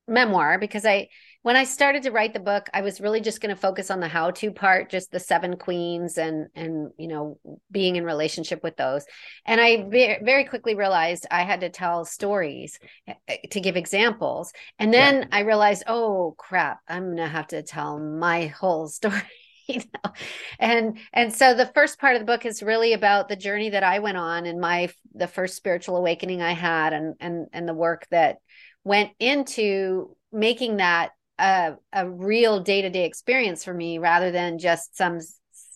[0.07, 1.09] memoir because I
[1.45, 3.99] when I started to write the book, I was really just going to focus on
[3.99, 7.37] the how to part, just the seven queens and and you know
[7.69, 9.05] being in relationship with those.
[9.45, 9.87] And I
[10.23, 14.53] very, quickly realized I had to tell stories eh, eh, to give examples.
[14.79, 15.27] And then yeah.
[15.33, 19.21] I realized, oh crap, I'm going to have to tell my whole story.
[19.67, 20.11] you know
[20.59, 23.81] and and so the first part of the book is really about the journey that
[23.81, 27.73] i went on and my the first spiritual awakening i had and and and the
[27.73, 28.37] work that
[28.83, 35.19] went into making that a, a real day-to-day experience for me rather than just some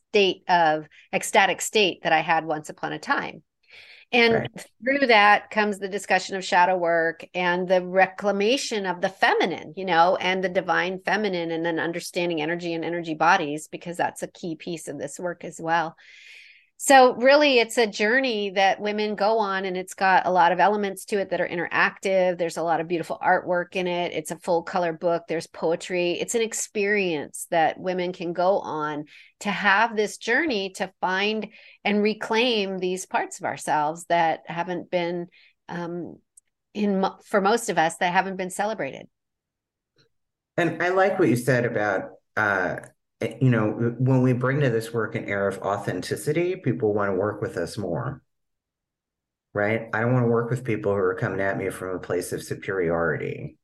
[0.10, 3.44] state of ecstatic state that I had once upon a time.
[4.12, 4.66] And right.
[4.84, 9.86] through that comes the discussion of shadow work and the reclamation of the feminine, you
[9.86, 14.28] know, and the divine feminine, and then understanding energy and energy bodies, because that's a
[14.28, 15.96] key piece of this work as well.
[16.82, 20.62] So, really, it's a journey that women go on, and it's got a lot of
[20.62, 22.38] elements to it that are interactive.
[22.38, 24.14] There's a lot of beautiful artwork in it.
[24.14, 26.14] It's a full color book, there's poetry.
[26.14, 29.08] It's an experience that women can go on
[29.42, 31.50] to have this journey to find
[31.84, 35.28] and reclaim these parts of ourselves that haven't been,
[35.68, 36.16] um,
[36.74, 39.06] in for most of us, that haven't been celebrated.
[40.56, 42.78] And I like what you said about uh,
[43.22, 47.16] you know, when we bring to this work an air of authenticity, people want to
[47.16, 48.22] work with us more.
[49.54, 49.90] Right?
[49.94, 52.32] I don't want to work with people who are coming at me from a place
[52.32, 53.58] of superiority.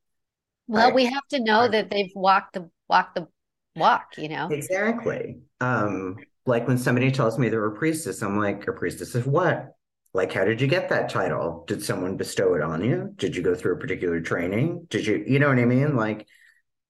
[0.68, 3.28] Well, I, we have to know I, that they've walked the walk the
[3.76, 4.48] walk, you know.
[4.50, 5.38] Exactly.
[5.62, 9.76] Um, like when somebody tells me they're a priestess, I'm like, a priestess of what?
[10.14, 11.66] Like, how did you get that title?
[11.68, 13.14] Did someone bestow it on you?
[13.18, 14.88] Did you go through a particular training?
[14.90, 15.96] Did you, you know what I mean?
[15.96, 16.26] Like,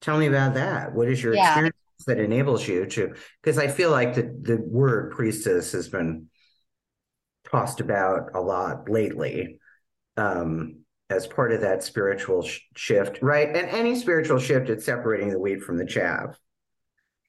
[0.01, 0.93] tell me about that.
[0.93, 1.47] What is your yeah.
[1.47, 1.75] experience
[2.05, 6.27] that enables you to because i feel like the, the word priestess has been
[7.49, 9.59] tossed about a lot lately
[10.17, 10.77] um,
[11.09, 13.47] as part of that spiritual sh- shift right?
[13.47, 16.37] And any spiritual shift it's separating the wheat from the chaff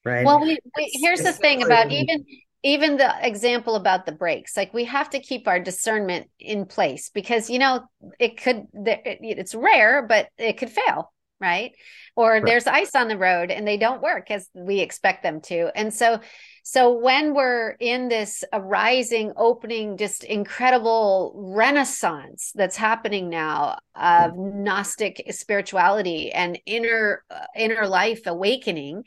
[0.04, 0.24] right?
[0.24, 2.24] Well we, we here's it's the thing about even
[2.62, 7.10] even the example about the brakes like we have to keep our discernment in place
[7.10, 7.84] because you know
[8.18, 11.72] it could it's rare but it could fail right
[12.16, 12.44] or right.
[12.44, 15.92] there's ice on the road and they don't work as we expect them to and
[15.92, 16.18] so
[16.62, 24.62] so when we're in this arising opening just incredible renaissance that's happening now of mm-hmm.
[24.62, 29.04] gnostic spirituality and inner uh, inner life awakening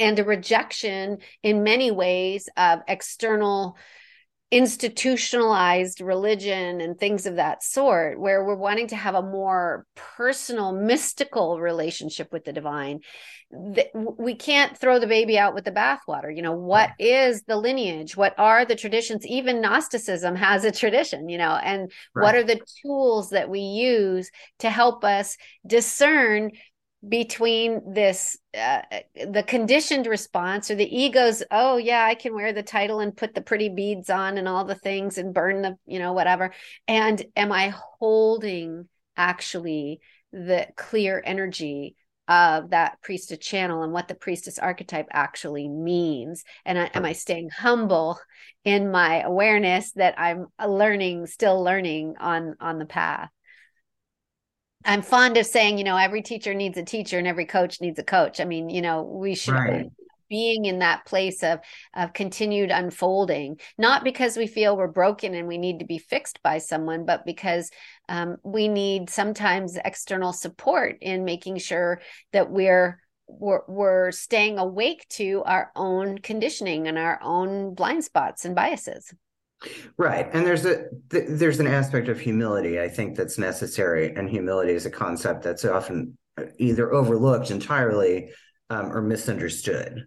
[0.00, 3.76] and a rejection in many ways of external
[4.50, 10.72] institutionalized religion and things of that sort, where we're wanting to have a more personal,
[10.72, 13.00] mystical relationship with the divine,
[13.94, 16.34] we can't throw the baby out with the bathwater.
[16.34, 18.16] You know, what is the lineage?
[18.16, 19.26] What are the traditions?
[19.26, 22.24] Even Gnosticism has a tradition, you know, and right.
[22.24, 24.30] what are the tools that we use
[24.60, 25.36] to help us
[25.66, 26.52] discern
[27.06, 28.82] between this uh,
[29.14, 33.34] the conditioned response or the ego's oh yeah i can wear the title and put
[33.34, 36.52] the pretty beads on and all the things and burn the you know whatever.
[36.86, 40.00] And am i holding actually
[40.32, 41.96] the clear energy
[42.28, 46.44] of that priestess channel and what the priestess archetype actually means?
[46.66, 48.20] And I, am i staying humble
[48.64, 53.30] in my awareness that i'm learning still learning on on the path
[54.84, 57.98] I'm fond of saying, you know, every teacher needs a teacher and every coach needs
[57.98, 58.40] a coach.
[58.40, 59.90] I mean, you know, we should right.
[60.30, 61.60] being in that place of
[61.94, 66.42] of continued unfolding, not because we feel we're broken and we need to be fixed
[66.42, 67.70] by someone, but because
[68.08, 72.00] um, we need sometimes external support in making sure
[72.32, 78.44] that we're we're, we're staying awake to our own conditioning and our own blind spots
[78.44, 79.12] and biases.
[79.96, 80.28] Right.
[80.32, 84.72] And there's a th- there's an aspect of humility I think that's necessary and humility
[84.72, 86.16] is a concept that's often
[86.58, 88.30] either overlooked entirely
[88.70, 90.06] um, or misunderstood.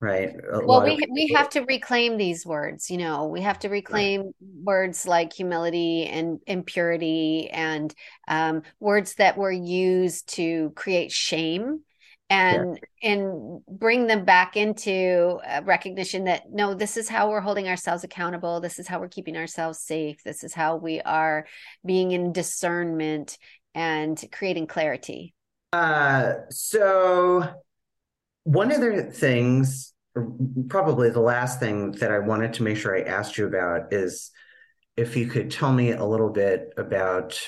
[0.00, 0.30] right?
[0.52, 2.90] A well, we we have to reclaim these words.
[2.90, 4.34] You know, we have to reclaim right.
[4.62, 7.94] words like humility and impurity and
[8.28, 11.80] um, words that were used to create shame
[12.28, 13.10] and yeah.
[13.12, 18.60] and bring them back into recognition that no this is how we're holding ourselves accountable.
[18.60, 20.22] This is how we're keeping ourselves safe.
[20.24, 21.46] This is how we are
[21.84, 23.38] being in discernment
[23.74, 25.34] and creating clarity.
[25.72, 27.48] Uh so
[28.42, 29.92] one of the things
[30.68, 34.30] probably the last thing that i wanted to make sure i asked you about is
[34.96, 37.38] if you could tell me a little bit about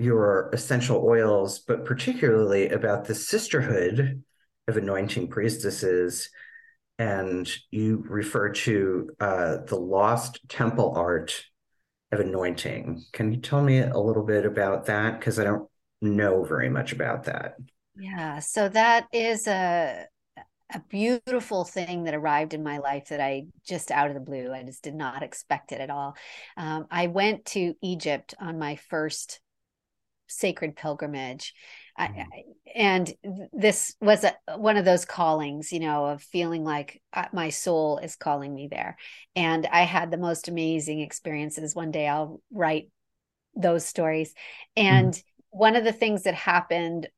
[0.00, 4.24] your essential oils, but particularly about the sisterhood
[4.66, 6.30] of anointing priestesses.
[6.98, 11.44] And you refer to uh, the lost temple art
[12.12, 13.04] of anointing.
[13.12, 15.18] Can you tell me a little bit about that?
[15.18, 15.68] Because I don't
[16.00, 17.56] know very much about that.
[17.98, 20.06] Yeah, so that is a
[20.72, 24.52] a beautiful thing that arrived in my life that I just out of the blue.
[24.52, 26.16] I just did not expect it at all.
[26.56, 29.40] Um, I went to Egypt on my first
[30.30, 31.54] sacred pilgrimage.
[31.98, 32.20] Mm-hmm.
[32.20, 32.42] I,
[32.74, 33.12] and
[33.52, 37.98] this was a, one of those callings, you know, of feeling like uh, my soul
[37.98, 38.96] is calling me there.
[39.36, 41.74] And I had the most amazing experiences.
[41.74, 42.88] One day I'll write
[43.54, 44.32] those stories.
[44.76, 45.58] And mm-hmm.
[45.58, 47.08] one of the things that happened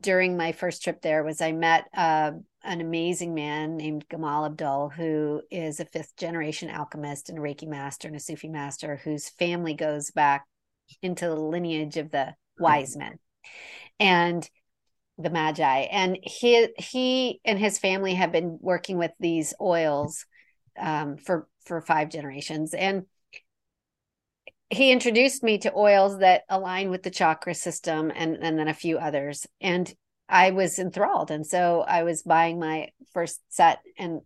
[0.00, 4.90] during my first trip there was I met uh, an amazing man named Gamal Abdul,
[4.90, 9.28] who is a fifth generation alchemist and a Reiki master and a Sufi master whose
[9.28, 10.46] family goes back
[11.02, 13.18] into the lineage of the wise men
[13.98, 14.48] and
[15.18, 15.80] the magi.
[15.90, 20.24] And he he and his family have been working with these oils
[20.78, 22.74] um, for for five generations.
[22.74, 23.04] And
[24.70, 28.74] he introduced me to oils that align with the chakra system and and then a
[28.74, 29.46] few others.
[29.60, 29.92] And
[30.28, 31.30] i was enthralled.
[31.30, 34.20] And so i was buying my first set and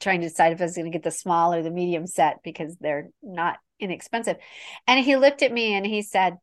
[0.00, 2.38] trying to decide if i was going to get the small or the medium set
[2.42, 4.36] because they're not inexpensive.
[4.86, 6.38] And he looked at me and he said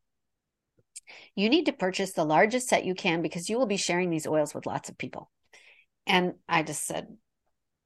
[1.35, 4.27] you need to purchase the largest set you can because you will be sharing these
[4.27, 5.29] oils with lots of people.
[6.05, 7.07] And I just said,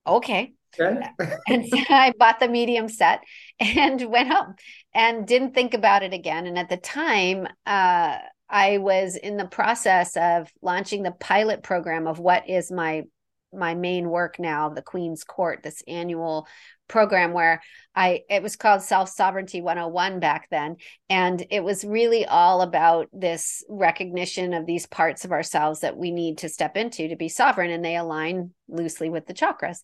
[0.05, 0.53] okay.
[0.79, 1.09] okay.
[1.47, 3.21] and so I bought the medium set
[3.59, 4.55] and went home
[4.93, 6.45] and didn't think about it again.
[6.45, 8.17] And at the time, uh,
[8.49, 13.03] I was in the process of launching the pilot program of what is my
[13.53, 16.47] my main work now, the Queen's Court, this annual
[16.91, 17.61] program where
[17.95, 20.75] I it was called Self Sovereignty 101 back then
[21.09, 26.11] and it was really all about this recognition of these parts of ourselves that we
[26.11, 29.77] need to step into to be sovereign and they align loosely with the chakras.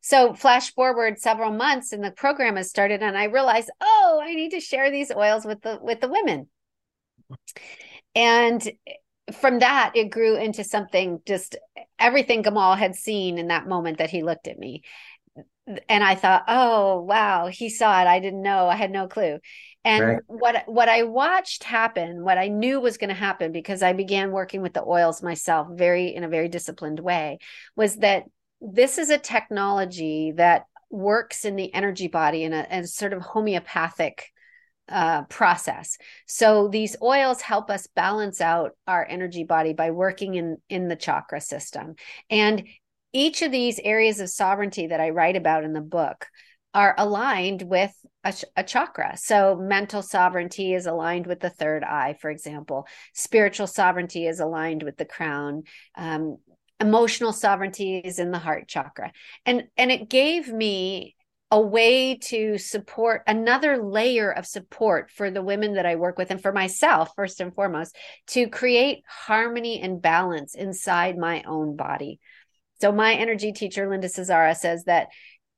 [0.00, 4.34] So flash forward several months and the program has started and I realized, "Oh, I
[4.34, 6.48] need to share these oils with the with the women."
[8.16, 8.68] And
[9.32, 11.56] from that it grew into something just
[11.98, 14.82] everything Gamal had seen in that moment that he looked at me
[15.88, 18.06] and I thought, oh wow, he saw it.
[18.06, 18.68] I didn't know.
[18.68, 19.38] I had no clue.
[19.84, 20.22] And right.
[20.26, 24.32] what what I watched happen, what I knew was going to happen because I began
[24.32, 27.38] working with the oils myself very in a very disciplined way,
[27.76, 28.24] was that
[28.60, 33.12] this is a technology that works in the energy body in a, in a sort
[33.12, 34.26] of homeopathic
[34.90, 35.96] uh, process.
[36.26, 40.96] So these oils help us balance out our energy body by working in in the
[40.96, 41.94] chakra system.
[42.28, 42.66] And
[43.12, 46.26] each of these areas of sovereignty that I write about in the book
[46.72, 49.16] are aligned with a, a, chakra.
[49.16, 52.86] So, mental sovereignty is aligned with the third eye, for example.
[53.12, 55.64] Spiritual sovereignty is aligned with the crown.
[55.96, 56.38] Um,
[56.78, 59.12] emotional sovereignty is in the heart chakra,
[59.44, 61.16] and and it gave me
[61.50, 66.30] a way to support another layer of support for the women that I work with
[66.30, 67.96] and for myself, first and foremost,
[68.28, 72.20] to create harmony and balance inside my own body.
[72.80, 75.08] So my energy teacher, Linda Cesara, says that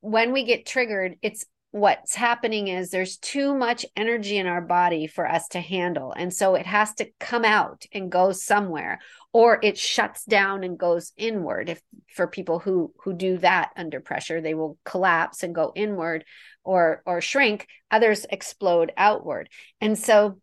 [0.00, 5.06] when we get triggered, it's what's happening is there's too much energy in our body
[5.06, 6.12] for us to handle.
[6.12, 9.00] And so it has to come out and go somewhere
[9.32, 11.68] or it shuts down and goes inward.
[11.68, 11.80] If
[12.14, 16.24] for people who who do that under pressure, they will collapse and go inward
[16.64, 19.48] or or shrink, others explode outward.
[19.80, 20.38] And so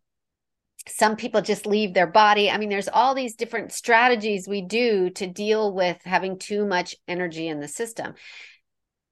[0.88, 2.50] some people just leave their body.
[2.50, 6.96] I mean, there's all these different strategies we do to deal with having too much
[7.08, 8.16] energy in the system.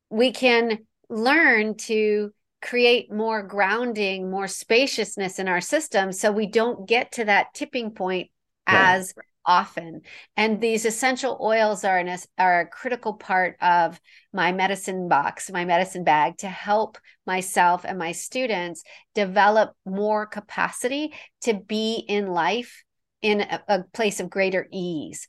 [0.10, 0.80] We can
[1.10, 2.32] learn to
[2.62, 7.92] create more grounding, more spaciousness in our system so we don't get to that tipping
[7.92, 8.30] point
[8.66, 9.14] as
[9.48, 10.02] often.
[10.36, 14.00] And these essential oils are an, are a critical part of
[14.34, 18.84] my medicine box, my medicine bag to help myself and my students
[19.16, 22.84] develop more capacity to be in life
[23.22, 25.28] in a, a place of greater ease.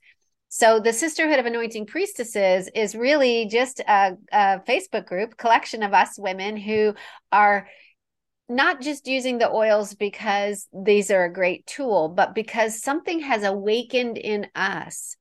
[0.50, 5.92] So the Sisterhood of Anointing Priestesses is really just a, a Facebook group collection of
[5.92, 6.94] us women who
[7.30, 7.68] are
[8.48, 13.44] not just using the oils because these are a great tool, but because something has
[13.44, 15.16] awakened in us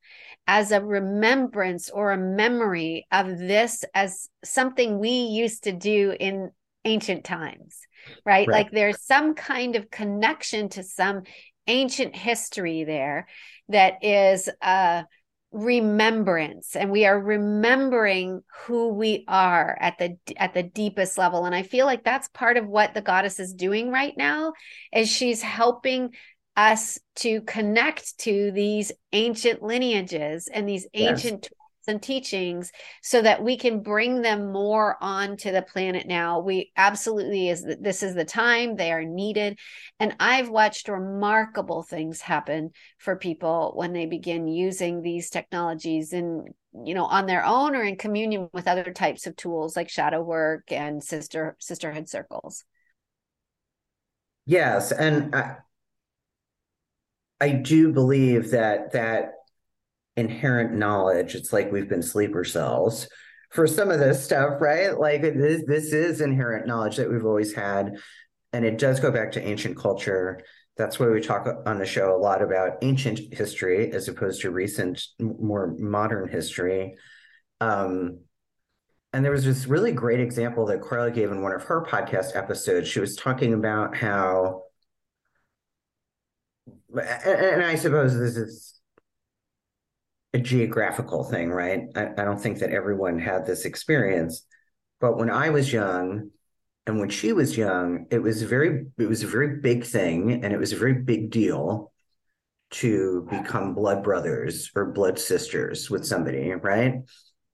[0.48, 6.52] as a remembrance or a memory of this as something we used to do in
[6.86, 7.80] ancient times,
[8.26, 8.48] right?
[8.48, 8.50] right?
[8.50, 11.24] Like there's some kind of connection to some
[11.68, 13.28] ancient history there
[13.68, 15.04] that is uh
[15.52, 21.46] remembrance and we are remembering who we are at the at the deepest level.
[21.46, 24.54] And i feel like that's part of what the goddess is doing right now
[24.94, 26.14] is she's helping
[26.56, 31.52] us to connect to these ancient lineages and these ancient yes
[31.88, 36.40] and teachings so that we can bring them more onto the planet now.
[36.40, 39.58] We absolutely is this is the time they are needed.
[40.00, 46.46] And i've watched remarkable things happen for people when they begin using these technologies in
[46.86, 50.22] you know on their own or in communion with other types of tools like shadow
[50.22, 52.64] work and sister sisterhood circles.
[54.46, 55.56] Yes and i,
[57.40, 59.37] I do believe that that
[60.18, 61.36] inherent knowledge.
[61.36, 63.08] It's like we've been sleeper cells
[63.52, 64.98] for some of this stuff, right?
[65.00, 67.98] Like this, this is inherent knowledge that we've always had.
[68.52, 70.42] And it does go back to ancient culture.
[70.76, 74.52] That's why we talk on the show a lot about ancient history as opposed to
[74.52, 76.96] recent, more modern history.
[77.62, 78.20] Um,
[79.14, 82.36] and there was this really great example that Carla gave in one of her podcast
[82.36, 82.88] episodes.
[82.88, 84.64] She was talking about how,
[86.94, 88.77] and I suppose this is
[90.38, 91.82] a geographical thing, right?
[91.96, 94.46] I, I don't think that everyone had this experience.
[95.00, 96.32] But when I was young,
[96.86, 100.54] and when she was young, it was very it was a very big thing, and
[100.54, 101.92] it was a very big deal
[102.70, 106.96] to become blood brothers or blood sisters with somebody, right?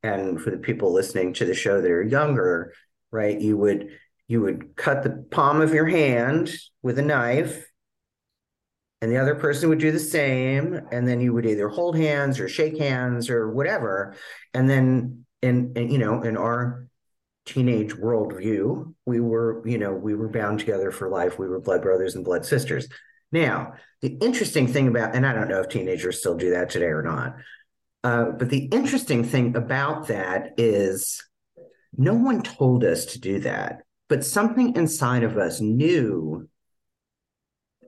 [0.02, 2.74] And for the people listening to the show that are younger,
[3.12, 3.90] right, you would
[4.28, 6.52] you would cut the palm of your hand
[6.82, 7.66] with a knife
[9.04, 12.40] and the other person would do the same and then you would either hold hands
[12.40, 14.16] or shake hands or whatever.
[14.54, 16.88] And then in, in you know in our
[17.46, 21.38] teenage worldview we were you know we were bound together for life.
[21.38, 22.88] We were blood brothers and blood sisters.
[23.32, 23.74] Now
[24.04, 27.02] the interesting thing about and i don't know if teenagers still do that today or
[27.02, 27.36] not
[28.04, 31.24] uh, but the interesting thing about that is
[31.98, 36.48] no one told us to do that but something inside of us knew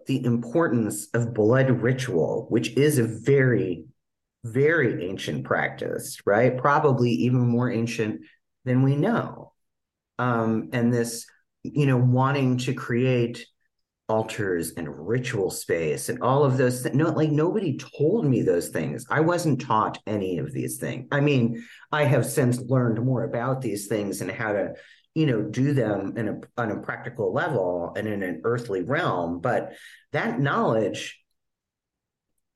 [0.06, 3.86] the importance of blood ritual, which is a very,
[4.44, 6.58] very ancient practice, right?
[6.58, 8.22] Probably even more ancient
[8.64, 9.54] than we know.
[10.18, 11.26] Um, and this,
[11.64, 13.46] you know, wanting to create
[14.08, 16.96] altars and ritual space and all of those things.
[16.96, 19.06] No, like nobody told me those things.
[19.10, 21.08] I wasn't taught any of these things.
[21.12, 24.74] I mean, I have since learned more about these things and how to
[25.16, 29.40] you know do them in a on a practical level and in an earthly realm
[29.40, 29.74] but
[30.12, 31.20] that knowledge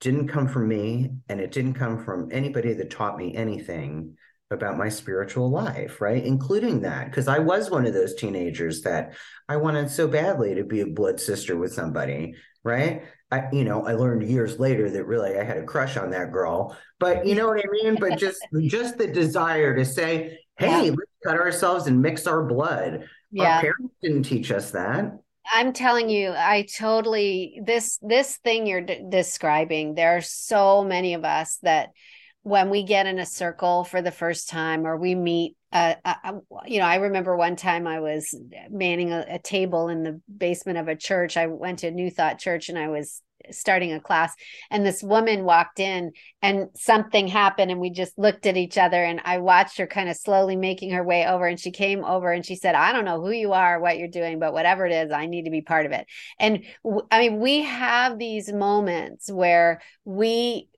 [0.00, 4.16] didn't come from me and it didn't come from anybody that taught me anything
[4.50, 9.14] about my spiritual life right including that because i was one of those teenagers that
[9.48, 13.86] i wanted so badly to be a blood sister with somebody right I, you know,
[13.86, 17.36] I learned years later that really I had a crush on that girl, but you
[17.36, 17.96] know what I mean?
[18.00, 20.90] But just, just the desire to say, Hey, yeah.
[20.90, 23.08] let's cut ourselves and mix our blood.
[23.30, 23.56] Yeah.
[23.56, 25.18] Our parents didn't teach us that.
[25.52, 29.94] I'm telling you, I totally this this thing you're d- describing.
[29.94, 31.90] There are so many of us that
[32.42, 36.32] when we get in a circle for the first time or we meet uh, uh,
[36.66, 38.34] you know i remember one time i was
[38.70, 42.38] manning a, a, table in the basement of a church i went to new thought
[42.38, 44.34] church and i was starting a class
[44.70, 46.12] and this woman walked in
[46.42, 50.08] and something happened and we just looked at each other and i watched her kind
[50.08, 53.04] of slowly making her way over and she came over and she said i don't
[53.04, 55.62] know who you are what you're doing but whatever it is i need to be
[55.62, 56.06] part of it.
[56.38, 56.64] And
[57.10, 60.68] i mean we have these moments where we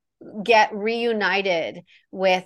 [0.42, 2.44] get reunited with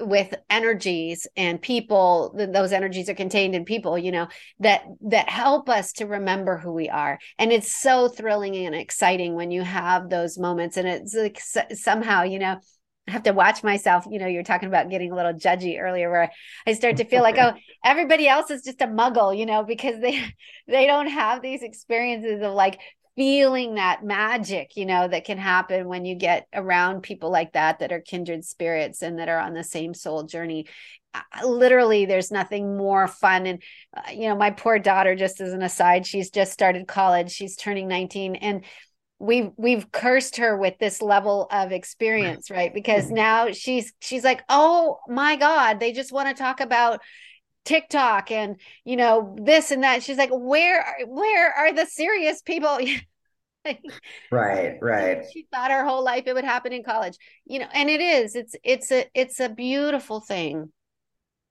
[0.00, 4.26] with energies and people those energies are contained in people you know
[4.60, 9.34] that that help us to remember who we are and it's so thrilling and exciting
[9.34, 11.40] when you have those moments and it's like
[11.74, 12.58] somehow you know
[13.06, 14.06] I have to watch myself.
[14.10, 16.32] You know, you're talking about getting a little judgy earlier, where
[16.66, 17.52] I start to feel like, oh,
[17.84, 20.24] everybody else is just a muggle, you know, because they
[20.66, 22.80] they don't have these experiences of like
[23.16, 27.78] feeling that magic, you know, that can happen when you get around people like that,
[27.78, 30.66] that are kindred spirits and that are on the same soul journey.
[31.44, 33.46] Literally, there's nothing more fun.
[33.46, 33.62] And,
[33.96, 37.54] uh, you know, my poor daughter, just as an aside, she's just started college, she's
[37.54, 38.34] turning 19.
[38.34, 38.64] And
[39.20, 44.42] we've we've cursed her with this level of experience right because now she's she's like
[44.48, 47.00] oh my god they just want to talk about
[47.64, 50.02] TikTok and you know this and that.
[50.02, 52.78] She's like, where where are the serious people?
[54.30, 55.24] right, right.
[55.32, 57.16] She thought her whole life it would happen in college.
[57.46, 58.34] You know, and it is.
[58.34, 60.72] It's it's a it's a beautiful thing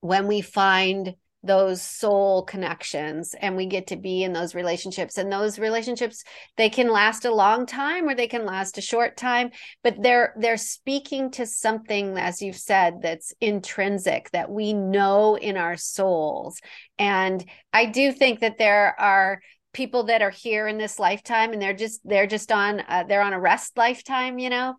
[0.00, 1.14] when we find
[1.44, 6.24] those soul connections and we get to be in those relationships and those relationships
[6.56, 9.50] they can last a long time or they can last a short time
[9.82, 15.56] but they're they're speaking to something as you've said that's intrinsic that we know in
[15.56, 16.60] our souls.
[16.98, 19.40] And i do think that there are
[19.72, 23.22] people that are here in this lifetime and they're just they're just on uh, they're
[23.22, 24.74] on a rest lifetime you know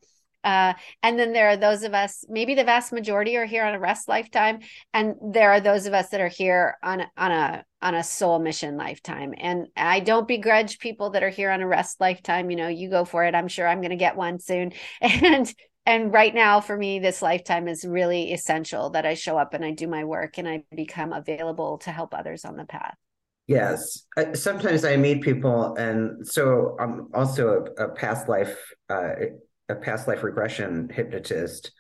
[0.46, 0.74] uh,
[1.04, 3.80] and then there are those of us, maybe the vast majority are here on a
[3.80, 4.60] rest lifetime,
[4.94, 8.40] and there are those of us that are here on on a on a soul
[8.40, 9.34] mission lifetime.
[9.38, 12.50] And I don't begrudge people that are here on a rest lifetime.
[12.50, 13.36] You know, you go for it.
[13.36, 14.72] I'm sure I'm going to get one soon.
[15.02, 15.54] And
[15.86, 19.64] and right now for me this lifetime is really essential that i show up and
[19.64, 22.96] i do my work and i become available to help others on the path
[23.48, 28.58] yes sometimes i meet people and so i'm also a, a past life
[28.90, 29.14] uh,
[29.70, 31.72] a past life regression hypnotist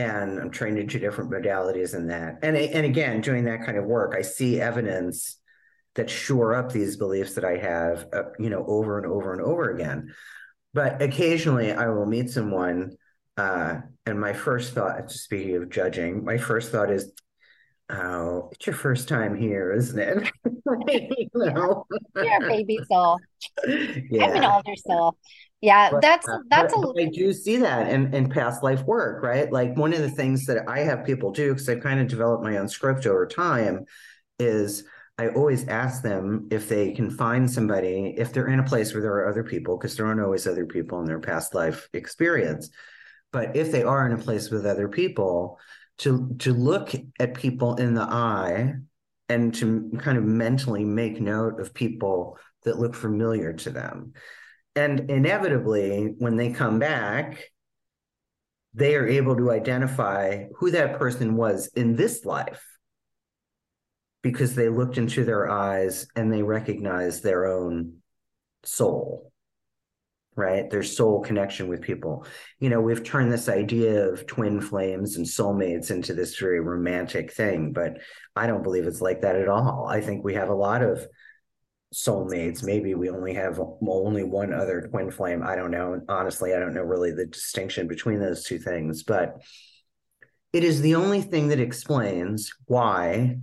[0.00, 2.38] and I'm trained in two different modalities in that.
[2.42, 5.36] And and again, doing that kind of work, I see evidence
[5.94, 9.42] that shore up these beliefs that I have, uh, you know, over and over and
[9.42, 10.14] over again.
[10.72, 12.92] But occasionally, I will meet someone,
[13.36, 17.12] uh, and my first thought, speaking of judging, my first thought is,
[17.90, 20.30] "Oh, it's your first time here, isn't it?"
[20.88, 21.86] you know?
[22.16, 23.18] You're a baby soul.
[24.10, 24.24] Yeah.
[24.24, 25.16] I'm an older soul.
[25.60, 27.02] Yeah, but, that's uh, that's but, a.
[27.02, 29.50] I do see that in in past life work, right?
[29.52, 32.42] Like one of the things that I have people do because I've kind of developed
[32.42, 33.84] my own script over time
[34.38, 34.84] is
[35.18, 39.02] I always ask them if they can find somebody if they're in a place where
[39.02, 42.70] there are other people because there aren't always other people in their past life experience,
[43.30, 45.58] but if they are in a place with other people,
[45.98, 48.76] to to look at people in the eye
[49.28, 54.14] and to kind of mentally make note of people that look familiar to them
[54.76, 57.50] and inevitably, when they come back,
[58.72, 62.64] they are able to identify who that person was in this life
[64.22, 67.94] because they looked into their eyes and they recognized their own
[68.62, 69.32] soul,
[70.36, 70.70] right?
[70.70, 72.26] Their soul connection with people.
[72.60, 77.32] You know, we've turned this idea of twin flames and soulmates into this very romantic
[77.32, 77.98] thing, but
[78.36, 79.88] I don't believe it's like that at all.
[79.88, 81.04] I think we have a lot of
[81.94, 82.62] soulmates.
[82.62, 85.42] Maybe we only have only one other twin flame.
[85.42, 86.00] I don't know.
[86.08, 89.40] Honestly, I don't know really the distinction between those two things, but
[90.52, 93.38] it is the only thing that explains why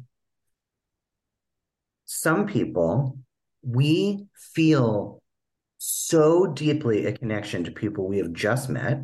[2.05, 3.17] some people
[3.63, 5.21] we feel
[5.77, 9.01] so deeply a connection to people we have just met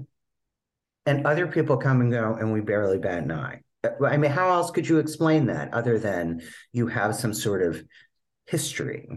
[1.06, 3.62] and other people come and go and we barely bat an eye
[4.06, 6.42] i mean how else could you explain that other than
[6.72, 7.84] you have some sort of
[8.46, 9.08] history.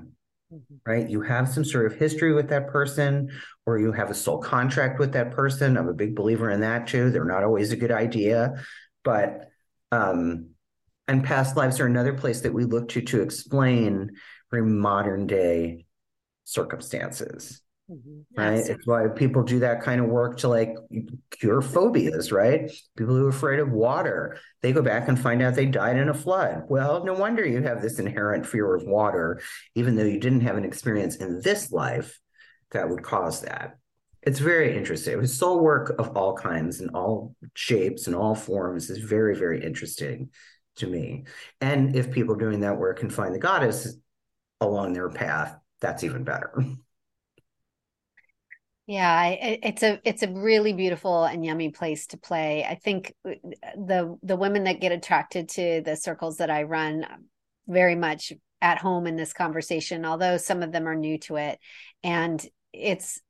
[0.86, 1.09] Right?
[1.09, 3.31] You have some sort of history with that person,
[3.64, 5.77] or you have a soul contract with that person.
[5.77, 7.10] I'm a big believer in that too.
[7.10, 8.62] They're not always a good idea,
[9.05, 9.51] but
[9.93, 10.51] um,
[11.09, 14.12] and past lives are another place that we look to to explain
[14.51, 15.86] very modern day
[16.44, 17.60] circumstances.
[17.91, 18.41] Mm-hmm.
[18.41, 18.67] Right.
[18.67, 20.75] It's why people do that kind of work to like
[21.31, 22.71] cure phobias, right?
[22.97, 26.09] People who are afraid of water, they go back and find out they died in
[26.09, 26.65] a flood.
[26.69, 29.41] Well, no wonder you have this inherent fear of water,
[29.77, 32.19] even though you didn't have an experience in this life
[32.73, 33.79] that would cause that.
[34.23, 35.21] It's very interesting.
[35.21, 39.65] It's soul work of all kinds and all shapes and all forms is very, very
[39.65, 40.31] interesting
[40.77, 41.27] to me.
[41.61, 43.97] And if people doing that work can find the goddess
[44.61, 46.53] along their path, that's even better.
[48.87, 52.65] Yeah, it's a it's a really beautiful and yummy place to play.
[52.65, 53.33] I think uh,
[53.75, 57.05] the the women that get attracted to the circles that I run
[57.67, 58.33] very much
[58.63, 61.59] at home in this conversation, although some of them are new to it,
[62.05, 63.21] and it's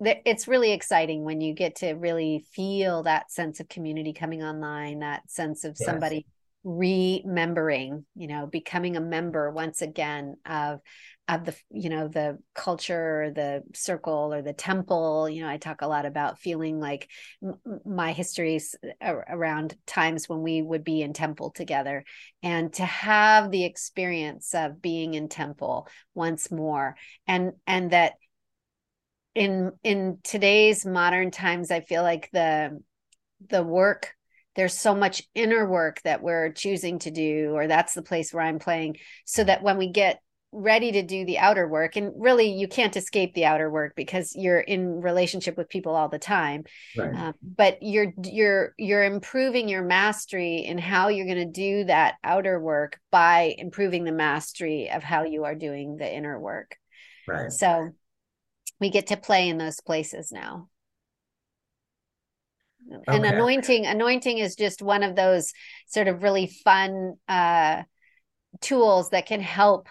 [0.00, 4.98] it's really exciting when you get to really feel that sense of community coming online,
[4.98, 5.86] that sense of yes.
[5.86, 6.26] somebody
[6.64, 10.80] remembering, you know, becoming a member once again of
[11.28, 15.28] of the you know the culture or the circle or the temple.
[15.28, 17.08] You know i talk a lot about feeling like
[17.42, 22.04] m- my histories uh, around times when we would be in temple together.
[22.42, 26.96] And to have the experience of being in temple once more
[27.26, 28.14] and and that
[29.34, 32.78] in in today's modern times i feel like the
[33.48, 34.14] the work
[34.54, 38.44] there's so much inner work that we're choosing to do or that's the place where
[38.44, 40.20] i'm playing so that when we get
[40.52, 44.36] ready to do the outer work and really you can't escape the outer work because
[44.36, 46.62] you're in relationship with people all the time
[46.94, 47.14] right.
[47.14, 52.16] um, but you're you're you're improving your mastery in how you're going to do that
[52.22, 56.76] outer work by improving the mastery of how you are doing the inner work
[57.26, 57.90] right so
[58.78, 60.68] we get to play in those places now
[62.92, 63.16] okay.
[63.16, 65.54] and anointing anointing is just one of those
[65.86, 67.82] sort of really fun uh
[68.60, 69.88] tools that can help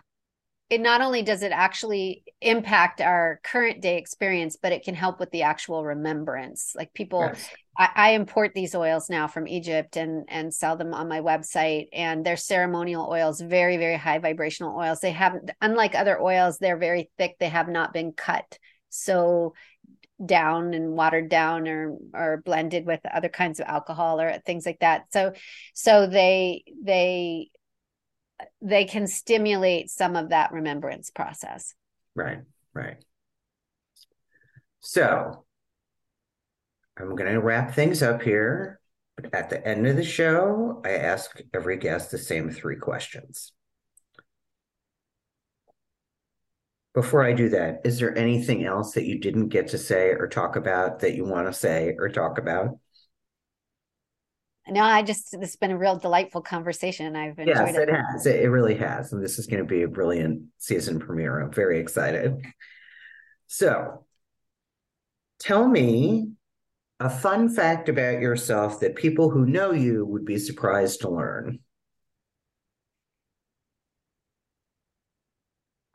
[0.71, 5.19] it not only does it actually impact our current day experience, but it can help
[5.19, 6.71] with the actual remembrance.
[6.77, 7.49] Like people, yes.
[7.77, 11.89] I, I, import these oils now from Egypt and and sell them on my website,
[11.91, 15.01] and they're ceremonial oils, very very high vibrational oils.
[15.01, 17.35] They haven't, unlike other oils, they're very thick.
[17.37, 18.57] They have not been cut
[18.87, 19.53] so
[20.25, 24.79] down and watered down or or blended with other kinds of alcohol or things like
[24.79, 25.03] that.
[25.11, 25.33] So
[25.73, 27.49] so they they
[28.61, 31.73] they can stimulate some of that remembrance process.
[32.15, 32.39] Right,
[32.73, 32.97] right.
[34.81, 35.45] So
[36.97, 38.79] I'm going to wrap things up here.
[39.33, 43.53] At the end of the show, I ask every guest the same three questions.
[46.93, 50.27] Before I do that, is there anything else that you didn't get to say or
[50.27, 52.79] talk about that you want to say or talk about?
[54.67, 57.15] No, I just it's been a real delightful conversation.
[57.15, 57.89] I've enjoyed yes, it.
[57.89, 58.25] it has.
[58.25, 59.11] It, really has.
[59.11, 61.39] And this is going to be a brilliant season premiere.
[61.39, 62.45] I'm very excited.
[63.47, 64.05] So
[65.39, 66.29] tell me
[66.99, 71.59] a fun fact about yourself that people who know you would be surprised to learn.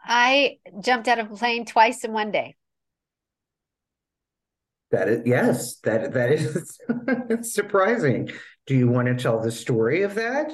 [0.04, 2.56] I jumped out of a plane twice in one day.
[4.90, 6.78] That is yes, that that is
[7.54, 8.30] surprising.
[8.66, 10.52] Do you want to tell the story of that?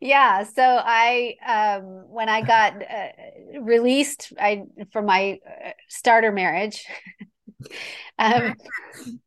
[0.00, 6.86] Yeah, so I um when I got uh, released I from my uh, starter marriage
[8.18, 8.54] um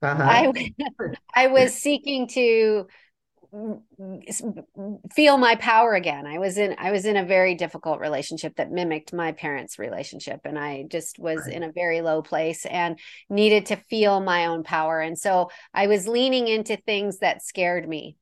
[0.02, 0.24] uh-huh.
[0.24, 0.52] I
[1.36, 2.88] I was seeking to
[5.16, 6.26] feel my power again.
[6.26, 10.42] I was in i was in a very difficult relationship that mimicked my parents relationship
[10.46, 11.54] and i just was right.
[11.54, 12.98] in a very low place and
[13.30, 15.00] needed to feel my own power.
[15.00, 18.18] And so i was leaning into things that scared me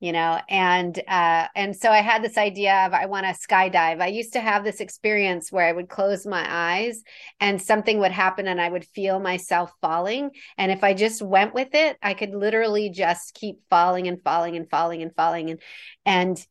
[0.00, 4.00] you know and uh and so i had this idea of i want to skydive.
[4.00, 7.02] I used to have this experience where i would close my eyes
[7.38, 10.30] and something would happen and i would feel myself falling.
[10.58, 14.56] And if i just went with it i could literally just keep falling and falling
[14.56, 15.50] and falling and falling.
[15.50, 15.60] And
[16.06, 16.46] and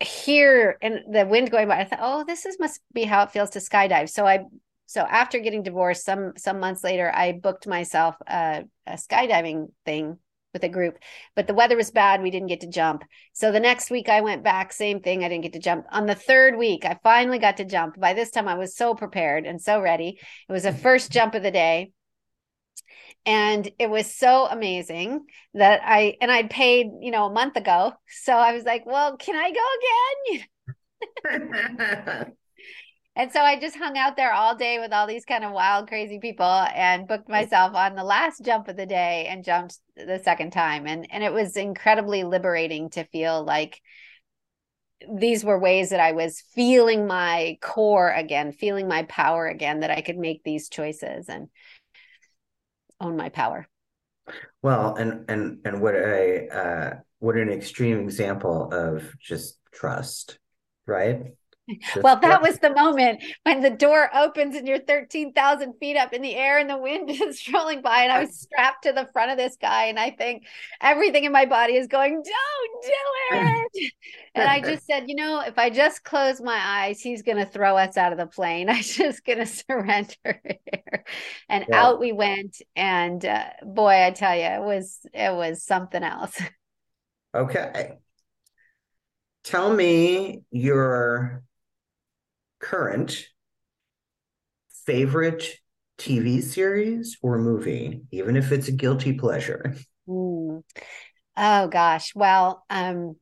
[0.00, 3.30] here and the wind going by i thought oh this is must be how it
[3.30, 4.08] feels to skydive.
[4.08, 4.44] So i
[4.86, 10.18] so after getting divorced some some months later i booked myself a, a skydiving thing
[10.54, 10.96] with a group,
[11.36, 12.22] but the weather was bad.
[12.22, 13.04] We didn't get to jump.
[13.34, 15.22] So the next week I went back, same thing.
[15.22, 15.84] I didn't get to jump.
[15.90, 18.00] On the third week, I finally got to jump.
[18.00, 20.18] By this time, I was so prepared and so ready.
[20.48, 20.78] It was the mm-hmm.
[20.78, 21.92] first jump of the day.
[23.26, 27.92] And it was so amazing that I, and I'd paid, you know, a month ago.
[28.08, 30.38] So I was like, well, can I go
[31.28, 32.32] again?
[33.16, 35.86] And so I just hung out there all day with all these kind of wild,
[35.86, 40.20] crazy people and booked myself on the last jump of the day and jumped the
[40.24, 40.86] second time.
[40.86, 43.80] And and it was incredibly liberating to feel like
[45.12, 49.90] these were ways that I was feeling my core again, feeling my power again, that
[49.90, 51.48] I could make these choices and
[53.00, 53.68] own my power.
[54.62, 60.38] Well, and and and what a uh, what an extreme example of just trust,
[60.86, 61.34] right?
[62.02, 66.20] Well, that was the moment when the door opens and you're 13,000 feet up in
[66.20, 68.02] the air and the wind is rolling by.
[68.02, 69.84] And I was strapped to the front of this guy.
[69.84, 70.44] And I think
[70.80, 73.92] everything in my body is going, don't do it.
[74.34, 77.46] and I just said, you know, if I just close my eyes, he's going to
[77.46, 78.68] throw us out of the plane.
[78.68, 81.04] I'm just going to surrender here.
[81.48, 81.82] And yeah.
[81.82, 82.60] out we went.
[82.76, 86.38] And uh, boy, I tell you, it was, it was something else.
[87.34, 87.92] Okay.
[89.44, 91.42] Tell me your
[92.64, 93.26] current
[94.86, 95.44] favorite
[95.98, 99.76] TV series or movie, even if it's a guilty pleasure?
[100.08, 100.62] Mm.
[101.36, 102.14] Oh gosh.
[102.14, 103.16] Well, um,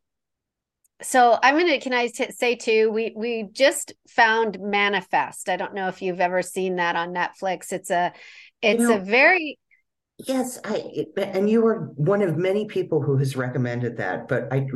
[1.03, 1.81] so I'm gonna.
[1.81, 2.91] Can I t- say too?
[2.91, 5.49] We we just found Manifest.
[5.49, 7.73] I don't know if you've ever seen that on Netflix.
[7.73, 8.13] It's a,
[8.61, 9.59] it's you know, a very.
[10.19, 14.67] Yes, I and you are one of many people who has recommended that, but I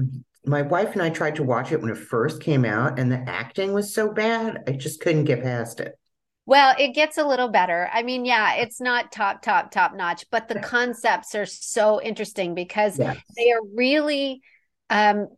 [0.46, 3.18] my wife and I tried to watch it when it first came out, and the
[3.28, 5.98] acting was so bad, I just couldn't get past it.
[6.46, 7.90] Well, it gets a little better.
[7.92, 12.54] I mean, yeah, it's not top, top, top notch, but the concepts are so interesting
[12.54, 13.18] because yes.
[13.36, 14.40] they are really
[14.88, 15.28] um,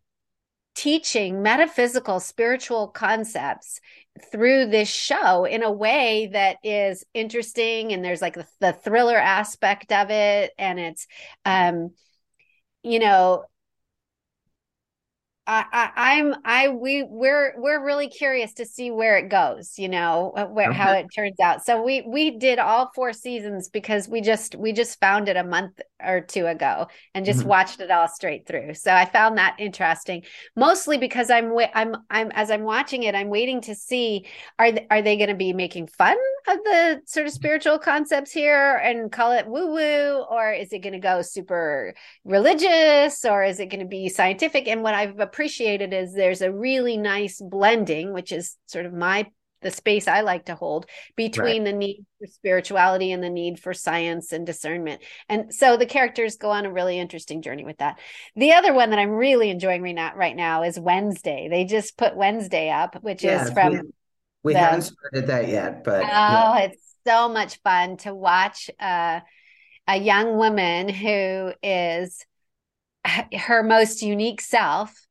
[0.79, 3.81] teaching metaphysical spiritual concepts
[4.31, 9.17] through this show in a way that is interesting and there's like the, the thriller
[9.17, 11.09] aspect of it and it's
[11.45, 11.91] um
[12.85, 13.45] you know
[15.51, 19.89] I, I am I we we're we're really curious to see where it goes, you
[19.89, 21.65] know, uh, where, how it turns out.
[21.65, 25.45] So we we did all four seasons because we just we just found it a
[25.45, 27.49] month or two ago and just mm-hmm.
[27.49, 28.75] watched it all straight through.
[28.75, 33.31] So I found that interesting, mostly because I'm I'm I'm as I'm watching it, I'm
[33.31, 34.27] waiting to see
[34.59, 38.33] are they, are they going to be making fun of the sort of spiritual concepts
[38.33, 41.95] here and call it woo woo, or is it going to go super
[42.27, 44.69] religious, or is it going to be scientific?
[44.69, 49.25] And what I've appreciated is there's a really nice blending, which is sort of my
[49.63, 51.71] the space I like to hold between right.
[51.71, 55.01] the need for spirituality and the need for science and discernment.
[55.29, 58.01] And so the characters go on a really interesting journey with that.
[58.35, 61.49] The other one that I'm really enjoying right now is Wednesday.
[61.49, 63.81] They just put Wednesday up, which is from we,
[64.43, 66.59] we the, haven't started that yet, but oh, yeah.
[66.59, 69.21] it's so much fun to watch uh,
[69.87, 72.25] a young woman who is
[73.37, 75.08] her most unique self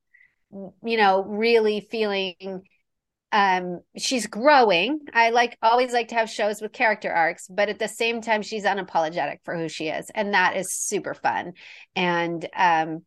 [0.52, 2.64] you know, really feeling
[3.34, 5.00] um she's growing.
[5.14, 8.42] I like always like to have shows with character arcs but at the same time
[8.42, 11.54] she's unapologetic for who she is and that is super fun.
[11.96, 13.04] And um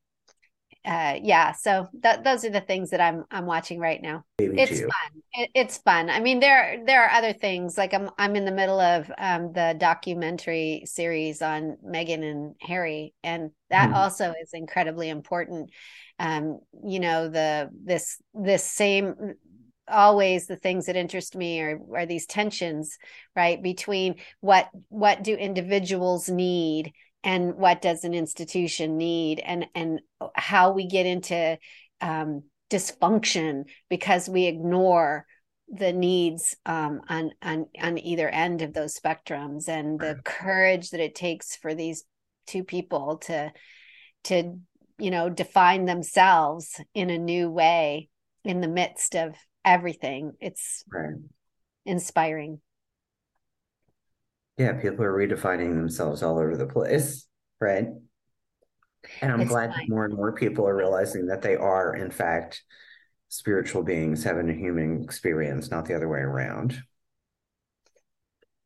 [0.84, 4.58] uh yeah so th- those are the things that i'm i'm watching right now Maybe
[4.60, 4.88] it's too.
[4.88, 8.46] fun it, it's fun i mean there there are other things like i'm i'm in
[8.46, 13.94] the middle of um the documentary series on meghan and harry and that mm.
[13.94, 15.70] also is incredibly important
[16.20, 19.34] um, you know the this this same
[19.88, 22.98] always the things that interest me are, are these tensions
[23.34, 26.92] right between what what do individuals need
[27.24, 30.00] and what does an institution need and and
[30.40, 31.58] how we get into
[32.00, 35.26] um, dysfunction because we ignore
[35.68, 41.00] the needs um, on on on either end of those spectrums and the courage that
[41.00, 42.04] it takes for these
[42.46, 43.52] two people to
[44.24, 44.58] to
[44.98, 48.08] you know define themselves in a new way
[48.44, 49.34] in the midst of
[49.64, 50.32] everything.
[50.40, 51.14] It's right.
[51.84, 52.60] inspiring.
[54.58, 57.26] Yeah people are redefining themselves all over the place
[57.60, 57.86] right
[59.20, 59.86] and i'm it's glad fine.
[59.88, 62.62] more and more people are realizing that they are in fact
[63.28, 66.82] spiritual beings having a human experience not the other way around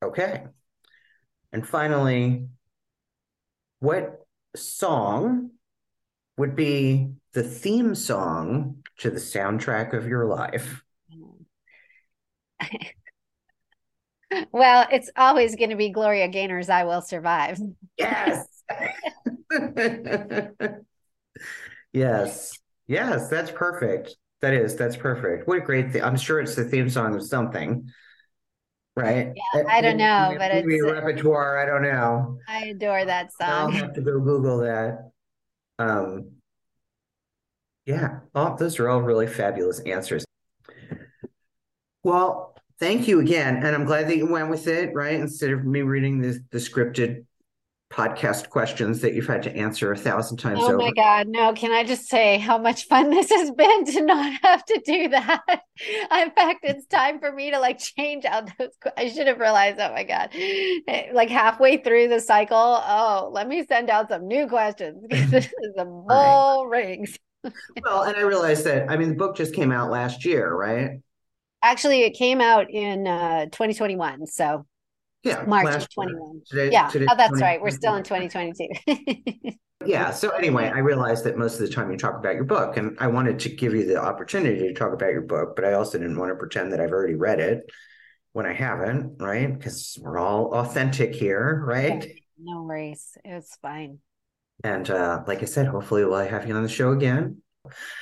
[0.02, 0.44] okay
[1.52, 2.46] and finally
[3.80, 4.24] what
[4.56, 5.50] song
[6.36, 10.82] would be the theme song to the soundtrack of your life?
[14.52, 17.58] well, it's always going to be Gloria Gaynor's I Will Survive.
[17.98, 18.46] Yes.
[21.92, 22.58] yes.
[22.86, 24.16] Yes, that's perfect.
[24.40, 25.48] That is, that's perfect.
[25.48, 26.02] What a great thing.
[26.02, 27.90] I'm sure it's the theme song of something.
[28.96, 29.32] Right.
[29.34, 31.58] Yeah, I don't know, but it's repertoire.
[31.58, 32.38] I don't know.
[32.46, 33.50] I adore that song.
[33.50, 35.10] I'll have to go Google that.
[35.78, 36.30] Um,
[37.86, 40.24] yeah, oh, those are all really fabulous answers.
[42.02, 43.56] Well, thank you again.
[43.56, 45.18] And I'm glad that you went with it, right?
[45.18, 47.24] Instead of me reading the, the scripted
[47.94, 50.78] podcast questions that you've had to answer a thousand times oh over.
[50.78, 54.32] my god no can i just say how much fun this has been to not
[54.42, 58.70] have to do that in fact it's time for me to like change out those
[58.96, 63.46] i should have realized oh my god eh, like halfway through the cycle oh let
[63.46, 65.00] me send out some new questions
[65.30, 66.88] this is a bull right.
[66.88, 67.16] rings
[67.84, 71.00] well and i realized that i mean the book just came out last year right
[71.62, 74.66] actually it came out in uh 2021 so
[75.24, 76.42] yeah, March of 21.
[76.46, 77.60] Today, yeah, oh, that's right.
[77.60, 79.56] We're still in 2022.
[79.86, 80.10] yeah.
[80.10, 82.96] So anyway, I realized that most of the time you talk about your book, and
[83.00, 85.98] I wanted to give you the opportunity to talk about your book, but I also
[85.98, 87.70] didn't want to pretend that I've already read it
[88.32, 89.52] when I haven't, right?
[89.52, 92.06] Because we're all authentic here, right?
[92.38, 93.16] No worries.
[93.24, 93.98] It's fine.
[94.62, 97.42] And uh, like I said, hopefully we'll have you on the show again.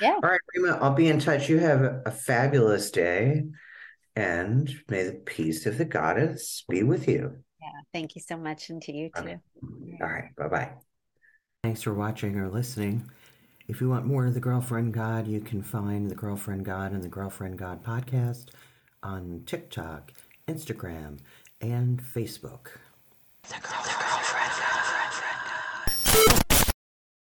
[0.01, 0.15] Yeah.
[0.15, 1.49] All right, Rima, I'll be in touch.
[1.49, 3.43] You have a fabulous day.
[4.15, 7.37] And may the peace of the goddess be with you.
[7.61, 8.69] Yeah, thank you so much.
[8.69, 9.21] And to you too.
[9.21, 9.37] Okay.
[10.01, 10.35] All right.
[10.37, 10.71] Bye bye.
[11.63, 13.09] Thanks for watching or listening.
[13.67, 17.01] If you want more of The Girlfriend God, you can find The Girlfriend God and
[17.01, 18.49] The Girlfriend God podcast
[19.01, 20.11] on TikTok,
[20.47, 21.19] Instagram,
[21.61, 22.67] and Facebook.
[23.43, 23.55] The